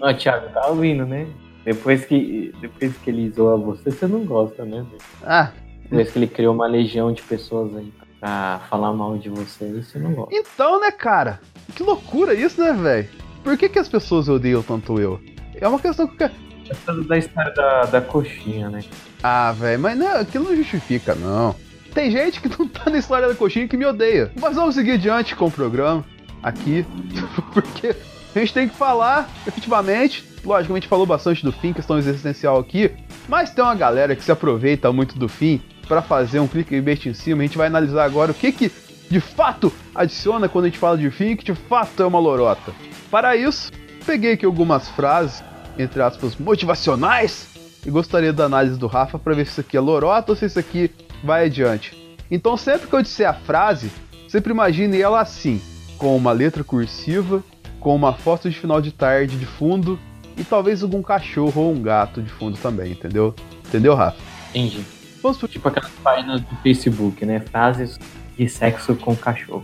[0.01, 1.26] Ó, Thiago, tá ouvindo, né?
[1.64, 4.84] Depois que, depois que ele zoa você, você não gosta, né?
[5.22, 5.51] Ah,
[5.84, 9.83] Depois que ele criou uma legião de pessoas aí pra falar mal de você, aí
[9.83, 10.35] você não gosta.
[10.35, 11.41] então, né, cara?
[11.75, 13.09] Que loucura isso, né, velho?
[13.43, 15.18] Por que, que as pessoas odeiam tanto eu?
[15.55, 16.25] É uma questão que.
[16.68, 18.85] Essa da história da, da coxinha, né?
[19.23, 21.57] Ah, velho, mas não, aquilo não justifica, não.
[21.95, 24.31] Tem gente que não tá na história da coxinha que me odeia.
[24.39, 26.05] Mas vamos seguir adiante com o programa
[26.43, 26.87] aqui.
[27.53, 27.97] Porque
[28.35, 30.25] a gente tem que falar, efetivamente.
[30.45, 32.91] Lógico, a gente falou bastante do fim, questão existencial aqui.
[33.29, 35.61] Mas tem uma galera que se aproveita muito do fim
[35.91, 37.43] para fazer um clickbait em cima.
[37.43, 38.70] A gente vai analisar agora o que que
[39.11, 42.72] de fato adiciona quando a gente fala de fim, que de fato é uma lorota.
[43.11, 43.72] Para isso,
[44.07, 45.43] peguei aqui algumas frases,
[45.76, 47.49] entre aspas, motivacionais,
[47.84, 50.45] e gostaria da análise do Rafa para ver se isso aqui é lorota ou se
[50.47, 50.93] isso aqui
[51.24, 51.99] vai adiante.
[52.30, 53.91] Então, sempre que eu disser a frase,
[54.28, 55.61] sempre imagine ela assim,
[55.99, 57.43] com uma letra cursiva,
[57.80, 59.99] com uma foto de final de tarde de fundo
[60.36, 63.34] e talvez algum cachorro ou um gato de fundo também, entendeu?
[63.66, 64.18] Entendeu, Rafa?
[64.51, 64.99] Entendi.
[65.21, 67.41] Pro Tipo aquelas páginas do Facebook, né?
[67.41, 67.99] Frases
[68.37, 69.62] de sexo com cachorro.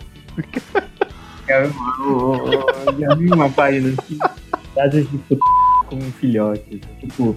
[1.48, 4.18] já, vi uma, já vi uma página assim,
[4.74, 5.40] frases de puta
[5.86, 6.80] com filhotes.
[7.00, 7.36] Tipo,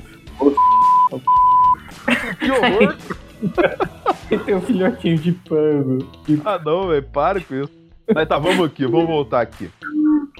[2.40, 2.98] que horror!
[4.46, 6.00] tem um filhotinho de pano.
[6.28, 7.72] E ah, não, velho, para com isso.
[8.14, 9.70] Mas tá, vamos aqui, vamos voltar aqui.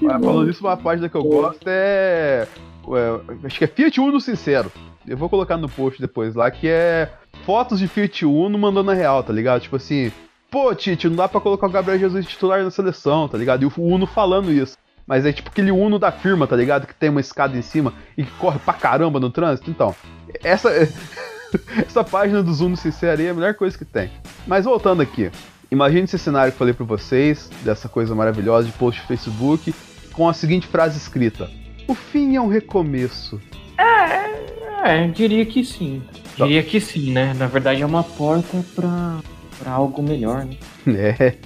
[0.08, 2.46] Ah, falando isso, uma página que eu gosto é.
[2.86, 4.72] Ué, acho que é Fiat Uno Sincero.
[5.06, 7.10] Eu vou colocar no post depois lá, que é
[7.44, 9.62] fotos de Fiat Uno mandando a real, tá ligado?
[9.62, 10.12] Tipo assim,
[10.50, 13.62] pô, Tite, não dá pra colocar o Gabriel Jesus titular na seleção, tá ligado?
[13.62, 14.76] E o Uno falando isso.
[15.06, 16.86] Mas é tipo aquele Uno da firma, tá ligado?
[16.86, 19.70] Que tem uma escada em cima e que corre pra caramba no trânsito.
[19.70, 19.94] Então,
[20.42, 20.70] essa,
[21.84, 24.10] essa página dos Uno Sincero aí é a melhor coisa que tem.
[24.46, 25.30] Mas voltando aqui.
[25.70, 29.72] Imagine esse cenário que eu falei pra vocês, dessa coisa maravilhosa de post Facebook,
[30.12, 31.48] com a seguinte frase escrita:
[31.86, 33.40] O fim é um recomeço.
[33.78, 34.49] É,
[34.86, 36.02] eu diria que sim.
[36.36, 37.34] Diria que sim, né?
[37.34, 39.18] Na verdade é uma porta pra,
[39.58, 40.56] pra algo melhor, né?
[40.86, 41.36] É.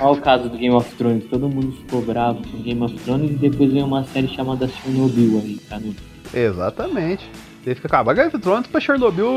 [0.00, 3.30] Olha o caso do Game of Thrones, todo mundo ficou bravo com Game of Thrones
[3.32, 5.94] e depois veio uma série chamada Chernobyl aí, tá no...
[6.32, 7.30] Exatamente.
[7.62, 9.28] Teve que acabar Game of Thrones pra Chernobyl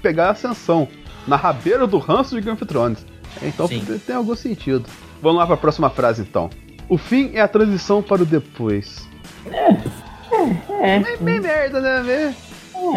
[0.00, 0.86] pegar a ascensão.
[1.26, 3.04] Na rabeira do ranço de Game of Thrones.
[3.42, 3.84] Então Sim.
[4.06, 4.84] tem algum sentido.
[5.20, 6.48] Vamos lá pra próxima frase então.
[6.88, 9.08] O fim é a transição para o depois.
[9.50, 10.96] É.
[10.96, 12.34] É bem merda, né?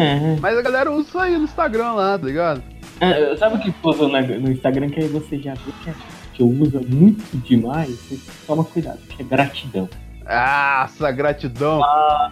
[0.00, 0.36] É.
[0.40, 2.62] Mas a galera usa isso aí no Instagram lá, tá ligado?
[3.00, 5.94] É, sabe o que usa no, no Instagram que aí você já vê que, é,
[6.34, 7.90] que usa muito demais?
[7.90, 9.88] Você toma cuidado, que é gratidão.
[10.26, 11.82] Nossa, gratidão.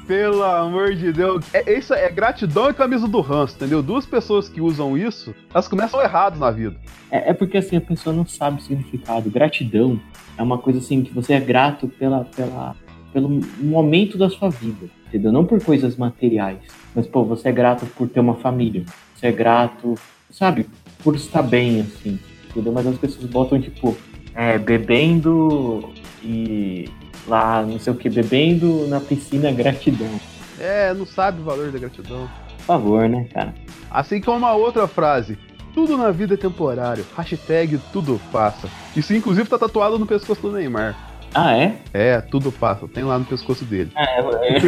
[0.06, 1.44] Pelo amor de Deus.
[1.52, 3.82] É, isso é gratidão e camisa do ranço, entendeu?
[3.82, 6.76] Duas pessoas que usam isso, elas começam errado na vida.
[7.10, 9.30] É, é porque assim, a pessoa não sabe o significado.
[9.30, 10.00] Gratidão
[10.38, 12.74] é uma coisa assim que você é grato pela, pela,
[13.12, 13.28] pelo
[13.60, 15.30] momento da sua vida, entendeu?
[15.30, 16.81] Não por coisas materiais.
[16.94, 18.84] Mas, pô, você é grato por ter uma família.
[19.14, 19.94] Você é grato,
[20.30, 20.66] sabe,
[21.02, 22.18] por estar bem, assim,
[22.50, 22.72] entendeu?
[22.72, 23.96] Mas as pessoas botam, tipo,
[24.34, 26.88] é, bebendo e
[27.26, 30.20] lá, não sei o que, bebendo na piscina, gratidão.
[30.58, 32.28] É, não sabe o valor da gratidão.
[32.58, 33.54] Por favor, né, cara?
[33.90, 35.36] Assim como uma outra frase.
[35.74, 37.04] Tudo na vida é temporário.
[37.16, 38.68] Hashtag tudo passa.
[38.94, 41.11] Isso inclusive tá tatuado no pescoço do Neymar.
[41.34, 41.76] Ah, é?
[41.92, 42.86] É, tudo passa.
[42.86, 43.90] Tem lá no pescoço dele.
[43.96, 44.58] É, é.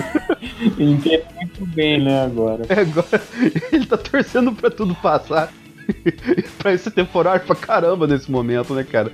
[0.83, 2.65] Entendo muito bem, né, agora.
[2.69, 3.23] É, agora
[3.73, 5.53] ele tá torcendo pra tudo passar.
[6.59, 9.13] pra ser temporário pra caramba nesse momento, né, cara?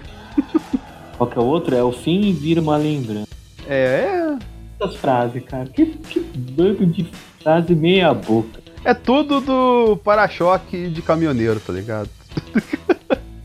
[1.17, 1.75] Qual que é o outro?
[1.75, 3.29] É o fim e vira uma lembrança.
[3.69, 4.39] É, é.
[4.81, 5.67] Essas frases, cara.
[5.67, 7.05] Que, que bando de
[7.43, 8.61] frase meia boca.
[8.85, 12.09] É tudo do para-choque de caminhoneiro, tá ligado?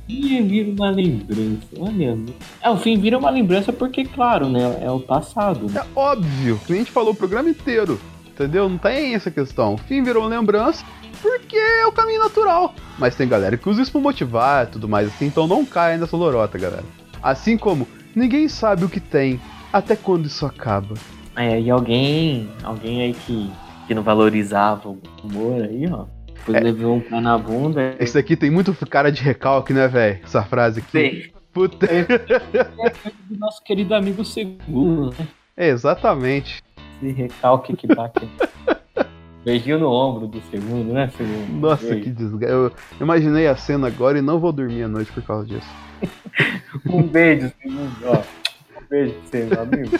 [0.07, 1.67] E vira uma lembrança.
[1.79, 2.17] Olha,
[2.61, 4.79] é, o fim vira uma lembrança porque, claro, né?
[4.81, 5.67] É o passado.
[5.67, 5.81] Né?
[5.81, 8.69] É óbvio, a gente falou o programa inteiro, entendeu?
[8.69, 9.73] Não tem essa questão.
[9.73, 10.85] O fim virou lembrança
[11.21, 12.75] porque é o caminho natural.
[12.99, 15.97] Mas tem galera que usa isso pra motivar e tudo mais assim, então não caia
[15.97, 16.83] nessa lorota, galera.
[17.23, 19.39] Assim como ninguém sabe o que tem
[19.73, 20.95] até quando isso acaba.
[21.35, 23.51] É, e alguém, alguém aí que,
[23.87, 26.05] que não valorizava o humor aí, ó.
[26.45, 26.59] Depois É.
[26.59, 27.95] levou um pé na bunda.
[27.99, 30.19] Esse aqui tem muito cara de recalque, né, velho?
[30.23, 30.91] Essa frase aqui.
[30.91, 31.33] Sei.
[31.51, 31.87] Puta.
[33.29, 35.27] do nosso querido amigo Segundo, né?
[35.57, 36.61] É, exatamente.
[37.01, 38.27] Esse recalque que bate.
[39.45, 41.59] Beijinho no ombro do segundo, né, segundo?
[41.59, 42.03] Nossa, Beijo.
[42.03, 42.53] que desgraça.
[42.53, 45.67] Eu imaginei a cena agora e não vou dormir à noite por causa disso.
[46.85, 48.17] Um beijo, segundo, ó.
[48.17, 49.99] Um beijo pra você, meu amigo.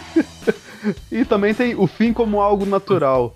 [1.10, 3.34] E também tem o fim como algo natural.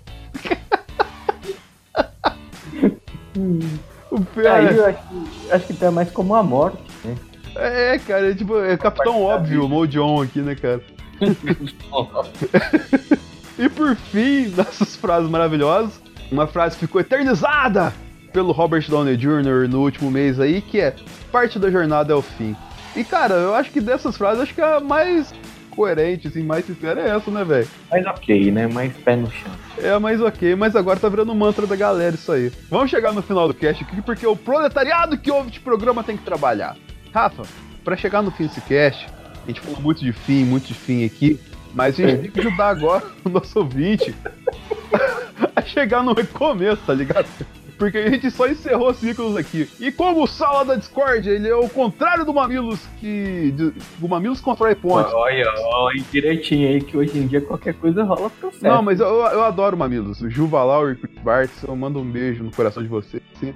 [4.11, 7.15] O fim, Aí eu acho que, acho que tá mais como a morte, né?
[7.55, 10.81] é, cara, é tipo, é Capitão Óbvio, o Moldion aqui, né, cara?
[13.61, 16.01] E por fim, nessas frases maravilhosas,
[16.31, 17.93] uma frase ficou eternizada
[18.33, 19.69] pelo Robert Downey Jr.
[19.69, 20.95] no último mês aí, que é
[21.31, 22.55] parte da jornada é o fim.
[22.95, 25.31] E cara, eu acho que dessas frases, acho que a mais
[25.71, 27.67] coerente, assim, mais sincera é essa, né, velho?
[27.89, 28.67] Mas ok, né?
[28.67, 29.51] Mais pé no chão.
[29.77, 32.51] É mais ok, mas agora tá virando mantra da galera isso aí.
[32.69, 36.17] Vamos chegar no final do cast aqui, porque o proletariado que ouve de programa tem
[36.17, 36.75] que trabalhar.
[37.13, 37.43] Rafa,
[37.83, 39.07] pra chegar no fim desse cast,
[39.43, 41.39] a gente falou muito de fim, muito de fim aqui,
[41.73, 44.13] mas a gente tem que ajudar agora o nosso ouvinte
[45.55, 47.27] a chegar no recomeço, tá ligado?
[47.81, 49.67] Porque a gente só encerrou ciclos aqui.
[49.79, 53.51] E como o Sala da Discord, ele é o contrário do Mamilos, que.
[53.51, 55.11] de- o Mamilos constrói pontes.
[55.13, 58.63] Olha, olha, direitinho aí que hoje em dia qualquer coisa rola processo.
[58.63, 60.21] Não, mas eu, eu adoro Mamilos.
[60.21, 63.23] O Juva Lau e o Bartz, eu mando um beijo no coração de vocês.
[63.39, 63.53] Sim.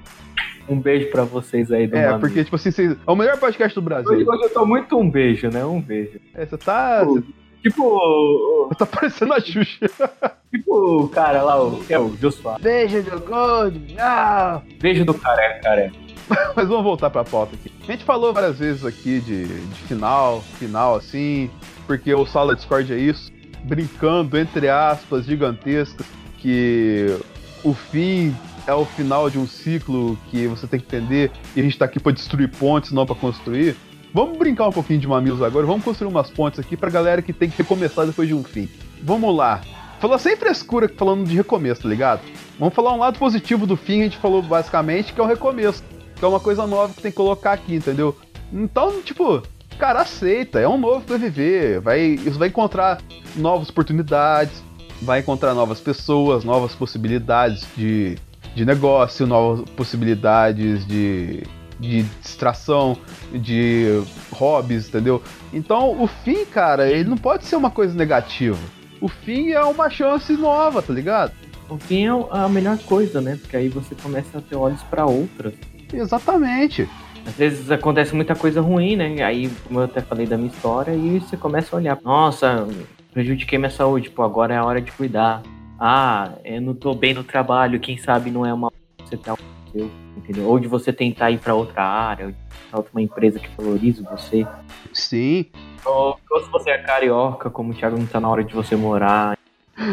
[0.68, 2.22] Um beijo pra vocês aí do É, Mamilos.
[2.22, 4.28] porque, tipo assim, vocês- é o melhor podcast do Hoje, Brasil.
[4.28, 5.64] hoje eu tô muito um beijo, né?
[5.64, 6.20] Um beijo.
[6.34, 7.04] É, você tá.
[7.06, 7.22] Pô.
[7.66, 9.89] Tipo, tá parecendo a Xuxa.
[10.53, 12.57] tipo o cara lá, o, que é o Josué.
[12.61, 13.95] Beijo do Gold!
[13.97, 14.61] Ah!
[14.80, 15.95] Beijo do careca, careca.
[16.55, 17.72] Mas vamos voltar pra pauta aqui.
[17.82, 21.49] A gente falou várias vezes aqui de, de final, final assim,
[21.88, 23.32] porque o Sala Discord é isso,
[23.63, 26.05] brincando, entre aspas, gigantescas,
[26.38, 27.18] que
[27.63, 28.36] o fim
[28.68, 31.86] é o final de um ciclo que você tem que entender e a gente tá
[31.86, 33.76] aqui pra destruir pontes, não pra construir.
[34.16, 37.34] Vamos brincar um pouquinho de mamilos agora, vamos construir umas pontes aqui pra galera que
[37.34, 38.70] tem que recomeçar depois de um fim.
[39.03, 39.59] Vamos lá.
[39.99, 42.22] Falou sem frescura falando de recomeço, tá ligado?
[42.57, 45.84] Vamos falar um lado positivo do fim, a gente falou basicamente que é o recomeço
[46.16, 48.16] que é uma coisa nova que tem que colocar aqui, entendeu?
[48.53, 49.43] Então, tipo,
[49.78, 53.01] cara, aceita, é um novo pra viver, vai, isso vai encontrar
[53.36, 54.63] novas oportunidades,
[55.01, 58.18] vai encontrar novas pessoas, novas possibilidades de,
[58.55, 61.43] de negócio, novas possibilidades de,
[61.80, 62.98] de distração,
[63.34, 64.02] de
[64.32, 65.22] hobbies, entendeu?
[65.54, 68.58] Então, o fim, cara, ele não pode ser uma coisa negativa.
[69.02, 71.34] O fim é uma chance nova, tá ligado?
[71.70, 73.38] O fim é a melhor coisa, né?
[73.42, 75.54] Porque aí você começa a ter olhos pra outras.
[75.92, 76.88] Exatamente.
[77.26, 79.24] Às vezes acontece muita coisa ruim, né?
[79.24, 82.68] Aí, como eu até falei da minha história, e você começa a olhar, nossa,
[83.12, 85.42] prejudiquei minha saúde, pô, agora é a hora de cuidar.
[85.80, 88.72] Ah, eu não tô bem no trabalho, quem sabe não é uma
[89.04, 89.36] você tá
[89.72, 90.05] seu.
[90.16, 90.45] Entendeu?
[90.45, 92.34] Ou de você tentar ir para outra área,
[92.72, 94.45] ou outra empresa que valorize você.
[94.93, 95.45] Sim.
[95.86, 98.76] Ou, ou se você é carioca, como o Thiago não tá na hora de você
[98.76, 99.38] morar.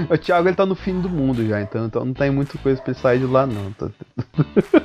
[0.08, 2.80] O Thiago ele tá no fim do mundo já, então, então não tem muita coisa
[2.80, 3.72] pra ele sair de lá não.
[3.72, 3.90] Tá...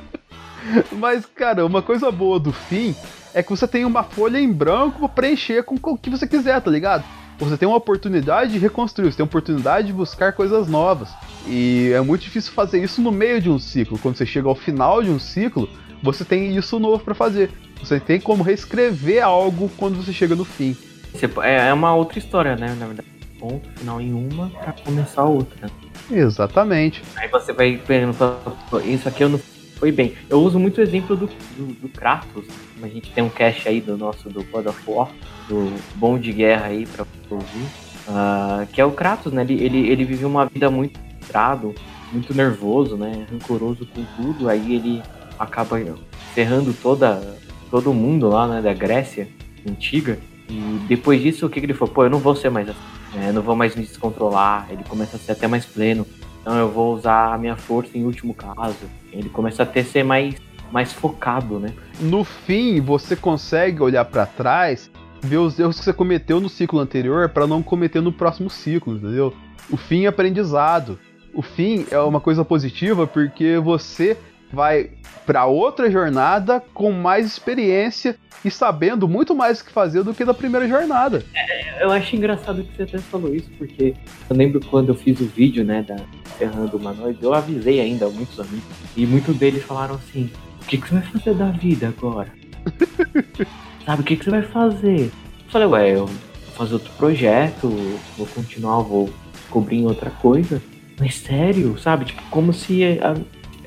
[0.92, 2.94] Mas, cara, uma coisa boa do fim
[3.32, 6.60] é que você tem uma folha em branco pra preencher com o que você quiser,
[6.60, 7.04] tá ligado?
[7.38, 11.08] Você tem uma oportunidade de reconstruir, você tem uma oportunidade de buscar coisas novas.
[11.46, 13.98] E é muito difícil fazer isso no meio de um ciclo.
[13.98, 15.68] Quando você chega ao final de um ciclo,
[16.02, 17.50] você tem isso novo para fazer.
[17.80, 20.76] Você tem como reescrever algo quando você chega no fim.
[21.42, 22.76] É, é uma outra história, né?
[22.78, 23.08] Na verdade,
[23.38, 25.70] ponto final em uma para começar outra.
[26.10, 27.02] Exatamente.
[27.16, 28.38] Aí você vai pensando,
[28.84, 29.40] isso aqui eu não
[29.76, 30.14] foi bem.
[30.28, 32.44] Eu uso muito o exemplo do, do, do Kratos.
[32.82, 35.08] A gente tem um cast aí do nosso do God of War,
[35.48, 37.66] do Bom de Guerra aí pra ouvir.
[38.08, 39.42] Uh, que é o Kratos, né?
[39.42, 40.98] Ele, ele, ele viveu uma vida muito
[41.28, 41.74] frustrado,
[42.10, 43.26] muito nervoso, né?
[43.30, 44.48] Rancoroso com tudo.
[44.48, 45.02] Aí ele
[45.38, 45.78] acaba
[46.34, 47.36] ferrando toda,
[47.70, 48.62] todo mundo lá, né?
[48.62, 49.28] Da Grécia
[49.68, 50.18] antiga.
[50.48, 51.94] E depois disso, o que, que ele falou?
[51.94, 52.78] Pô, eu não vou ser mais assim.
[53.14, 53.32] Né?
[53.32, 54.66] não vou mais me descontrolar.
[54.70, 56.06] Ele começa a ser até mais pleno.
[56.40, 58.88] Então eu vou usar a minha força em último caso.
[59.12, 60.34] Ele começa a ter ser mais,
[60.72, 61.72] mais focado, né?
[62.00, 66.80] No fim, você consegue olhar para trás, ver os erros que você cometeu no ciclo
[66.80, 69.34] anterior para não cometer no próximo ciclo, entendeu?
[69.70, 70.98] O fim é aprendizado.
[71.34, 74.16] O fim é uma coisa positiva porque você
[74.52, 74.90] vai
[75.26, 80.24] para outra jornada com mais experiência e sabendo muito mais o que fazer do que
[80.24, 81.24] da primeira jornada.
[81.34, 83.94] É, eu acho engraçado que você até falou isso, porque
[84.30, 85.96] eu lembro quando eu fiz o vídeo, né, da
[86.38, 88.64] Ferrando Humanoide, eu avisei ainda muitos amigos,
[88.96, 90.30] e muitos deles falaram assim,
[90.62, 92.32] o que, que você vai fazer da vida agora?
[93.84, 95.06] Sabe, o que, que você vai fazer?
[95.06, 97.68] Eu falei, ué, eu vou fazer outro projeto,
[98.16, 100.62] vou continuar, vou descobrir outra coisa.
[100.98, 102.06] Mas sério, sabe?
[102.06, 103.14] Tipo, como se a,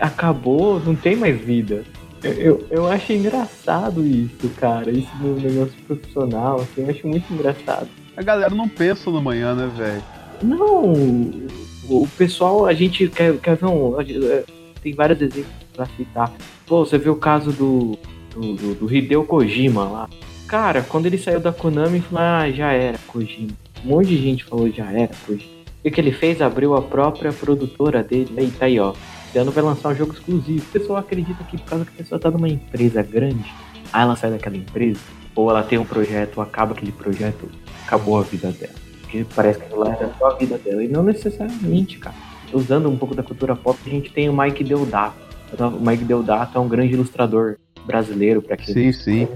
[0.05, 1.83] acabou, não tem mais vida.
[2.23, 4.91] Eu, eu, eu acho engraçado isso, cara.
[4.91, 7.87] Isso no negócio profissional, assim, eu acho muito engraçado.
[8.15, 10.03] A galera não pensa no manhã, né, velho?
[10.43, 10.93] Não,
[11.89, 13.99] o pessoal, a gente quer, quer ver um.
[13.99, 14.43] É,
[14.81, 16.31] tem vários exemplos pra citar.
[16.65, 17.97] Pô, você viu o caso do,
[18.33, 20.09] do, do, do Hideo Kojima lá.
[20.47, 23.51] Cara, quando ele saiu da Konami, falou, ah, já era, Kojima.
[23.85, 25.60] Um monte de gente falou, já era, Kojima.
[25.83, 26.41] O que ele fez?
[26.41, 28.29] Abriu a própria produtora dele.
[28.37, 28.93] E tá aí, ó.
[29.27, 30.63] Esse ano vai lançar um jogo exclusivo.
[30.63, 33.51] O pessoal acredita que por causa que a pessoa tá numa empresa grande,
[33.91, 34.99] aí ela sai daquela empresa,
[35.33, 37.49] ou ela tem um projeto, acaba aquele projeto,
[37.85, 38.73] acabou a vida dela.
[39.01, 40.83] Porque parece que ela era só a vida dela.
[40.83, 42.15] E não necessariamente, cara.
[42.53, 45.15] Usando um pouco da cultura pop, a gente tem o Mike Deodato.
[45.57, 49.27] O Mike Deodato é um grande ilustrador brasileiro, para quem sim, sim.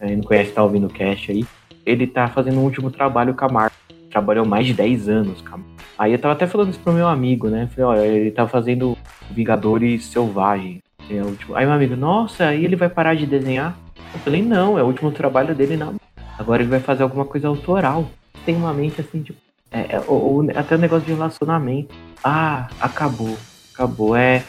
[0.00, 1.44] não conhece, tá ouvindo o cast aí.
[1.86, 3.78] Ele tá fazendo um último trabalho com a Marvel.
[4.10, 7.06] Trabalhou mais de 10 anos com a Aí eu tava até falando isso pro meu
[7.06, 7.68] amigo, né?
[7.74, 8.98] Falei, olha, ele tá fazendo
[9.30, 10.82] Vingadores Selvagem.
[11.08, 11.54] É o último.
[11.54, 13.76] Aí meu amigo, nossa, aí ele vai parar de desenhar?
[14.12, 15.94] Eu falei, não, é o último trabalho dele não.
[16.38, 18.06] Agora ele vai fazer alguma coisa autoral.
[18.44, 19.38] Tem uma mente assim, tipo.
[19.70, 21.94] É, é, ou, até o negócio de relacionamento.
[22.22, 23.36] Ah, acabou.
[23.72, 24.16] Acabou.
[24.16, 24.42] É.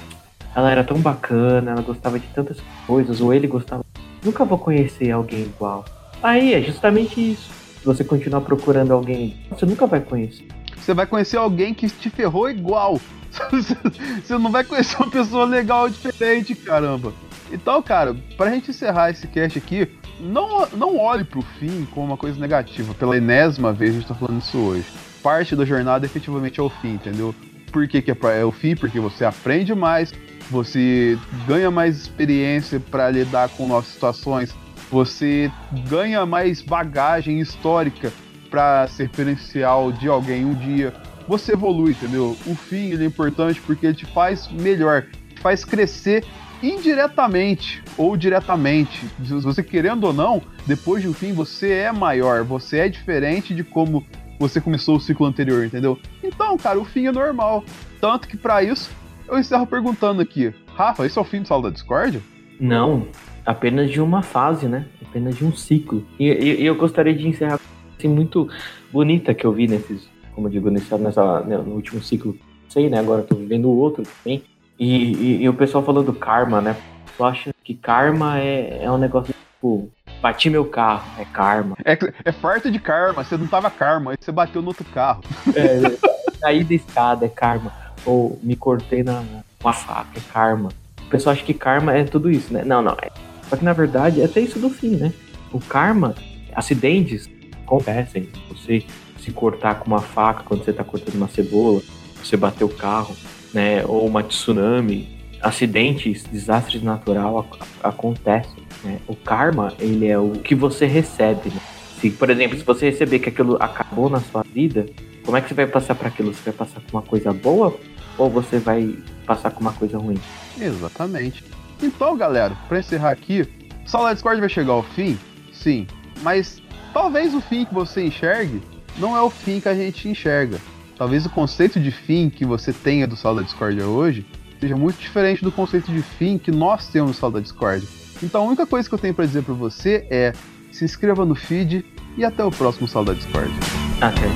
[0.56, 3.84] Ela era tão bacana, ela gostava de tantas coisas, ou ele gostava.
[4.24, 5.84] Nunca vou conhecer alguém igual.
[6.24, 7.52] Aí é justamente isso.
[7.80, 10.48] Se você continuar procurando alguém, você nunca vai conhecer
[10.86, 13.02] você vai conhecer alguém que te ferrou igual.
[13.52, 17.12] você não vai conhecer uma pessoa legal diferente, caramba.
[17.52, 22.18] Então, cara, pra gente encerrar esse cast aqui, não, não olhe pro fim como uma
[22.18, 22.94] coisa negativa.
[22.94, 24.86] Pela enésima vez a gente tá falando isso hoje.
[25.24, 27.34] Parte da jornada efetivamente é o fim, entendeu?
[27.72, 28.76] Por que, que é, pra, é o fim?
[28.76, 30.14] Porque você aprende mais,
[30.52, 31.18] você
[31.48, 34.54] ganha mais experiência para lidar com novas situações,
[34.92, 35.52] você
[35.90, 38.14] ganha mais bagagem histórica
[38.56, 40.94] para ser referencial de alguém um dia,
[41.28, 42.38] você evolui, entendeu?
[42.48, 46.24] O fim ele é importante porque ele te faz melhor, te faz crescer
[46.64, 49.06] indiretamente ou diretamente.
[49.20, 53.62] Você querendo ou não, depois de um fim você é maior, você é diferente de
[53.62, 54.06] como
[54.40, 56.00] você começou o ciclo anterior, entendeu?
[56.24, 57.62] Então, cara, o fim é normal.
[58.00, 58.90] Tanto que para isso
[59.28, 62.24] eu encerro perguntando aqui, Rafa, esse é o fim do Sala da Discord?
[62.58, 63.06] Não,
[63.46, 64.86] apenas de uma fase, né?
[65.06, 66.08] Apenas de um ciclo.
[66.18, 67.60] E, eu gostaria de encerrar
[67.98, 68.50] assim, muito
[68.92, 72.38] bonita que eu vi nesses, como eu digo, nessa, nessa, né, no último ciclo.
[72.70, 73.00] Sei, né?
[73.00, 74.44] Agora tô vivendo o outro também.
[74.78, 76.76] E, e, e, o pessoal falando do karma, né?
[77.18, 79.90] Eu acho que karma é, é um negócio tipo.
[80.22, 81.78] Bati meu carro, é karma.
[81.86, 85.24] É, é farta de karma, você não tava karma, aí você bateu no outro carro.
[85.56, 85.98] É,
[86.42, 87.72] caí da escada, é karma.
[88.06, 89.24] Ou me cortei na,
[89.62, 90.70] com a faca, é karma.
[91.06, 92.64] O pessoal acha que karma é tudo isso, né?
[92.66, 92.98] Não, não.
[93.02, 93.12] É.
[93.50, 95.14] Só que na verdade é até isso do fim, né?
[95.52, 96.16] O karma,
[96.54, 97.30] acidentes,
[97.66, 98.30] acontecem.
[98.50, 98.84] Você
[99.20, 101.82] se cortar com uma faca quando você está cortando uma cebola,
[102.24, 103.16] você bater o carro,
[103.54, 103.84] né?
[103.86, 105.14] Ou uma tsunami.
[105.42, 107.46] acidentes, desastres naturais
[107.84, 108.64] acontecem.
[108.84, 109.00] Né?
[109.08, 111.50] O karma, ele é o que você recebe.
[111.50, 111.60] Né?
[112.00, 114.86] Se, por exemplo, se você receber que aquilo acabou na sua vida,
[115.24, 116.34] como é que você vai passar para aquilo?
[116.34, 117.76] Você vai passar com uma coisa boa
[118.18, 118.96] ou você vai
[119.26, 120.20] passar com uma coisa ruim?
[120.60, 121.44] Exatamente.
[121.82, 123.48] Então, galera, para encerrar aqui,
[123.86, 125.18] Sala Discord vai chegar ao fim?
[125.52, 125.86] Sim.
[126.22, 126.62] Mas
[126.96, 128.62] talvez o fim que você enxergue
[128.98, 130.58] não é o fim que a gente enxerga.
[130.98, 134.26] Talvez o conceito de fim que você tenha do Sala Discord hoje
[134.62, 137.86] seja muito diferente do conceito de fim que nós temos no Sala da Discord.
[138.24, 140.32] Então a única coisa que eu tenho para dizer para você é
[140.72, 141.86] se inscreva no feed
[142.18, 143.52] e até o próximo Sala da Discord.
[144.00, 144.30] Até.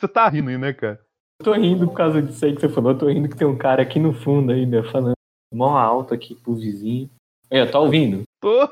[0.00, 0.98] Você tá rindo aí, né, cara?
[1.38, 2.92] Eu tô rindo por causa disso aí que você falou.
[2.92, 5.12] Eu tô rindo que tem um cara aqui no fundo ainda falando
[5.52, 7.10] mó alto aqui pro vizinho.
[7.50, 8.22] Aí, ó, tá ouvindo?
[8.40, 8.62] Tô.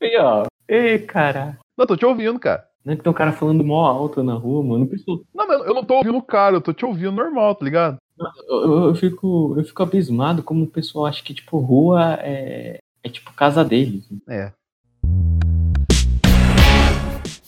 [0.00, 0.46] Aí, ó.
[0.68, 1.58] Ei, cara.
[1.76, 2.68] Não, tô te ouvindo, cara.
[2.84, 4.86] Não é que tem um cara falando mó alto na rua, mano.
[4.86, 5.20] Pessoa...
[5.34, 7.96] Não, mas eu não tô ouvindo o cara, eu tô te ouvindo normal, tá ligado?
[8.48, 12.78] Eu, eu, eu, fico, eu fico abismado como o pessoal acha que, tipo, rua é,
[13.02, 14.08] é tipo casa deles.
[14.28, 14.52] É.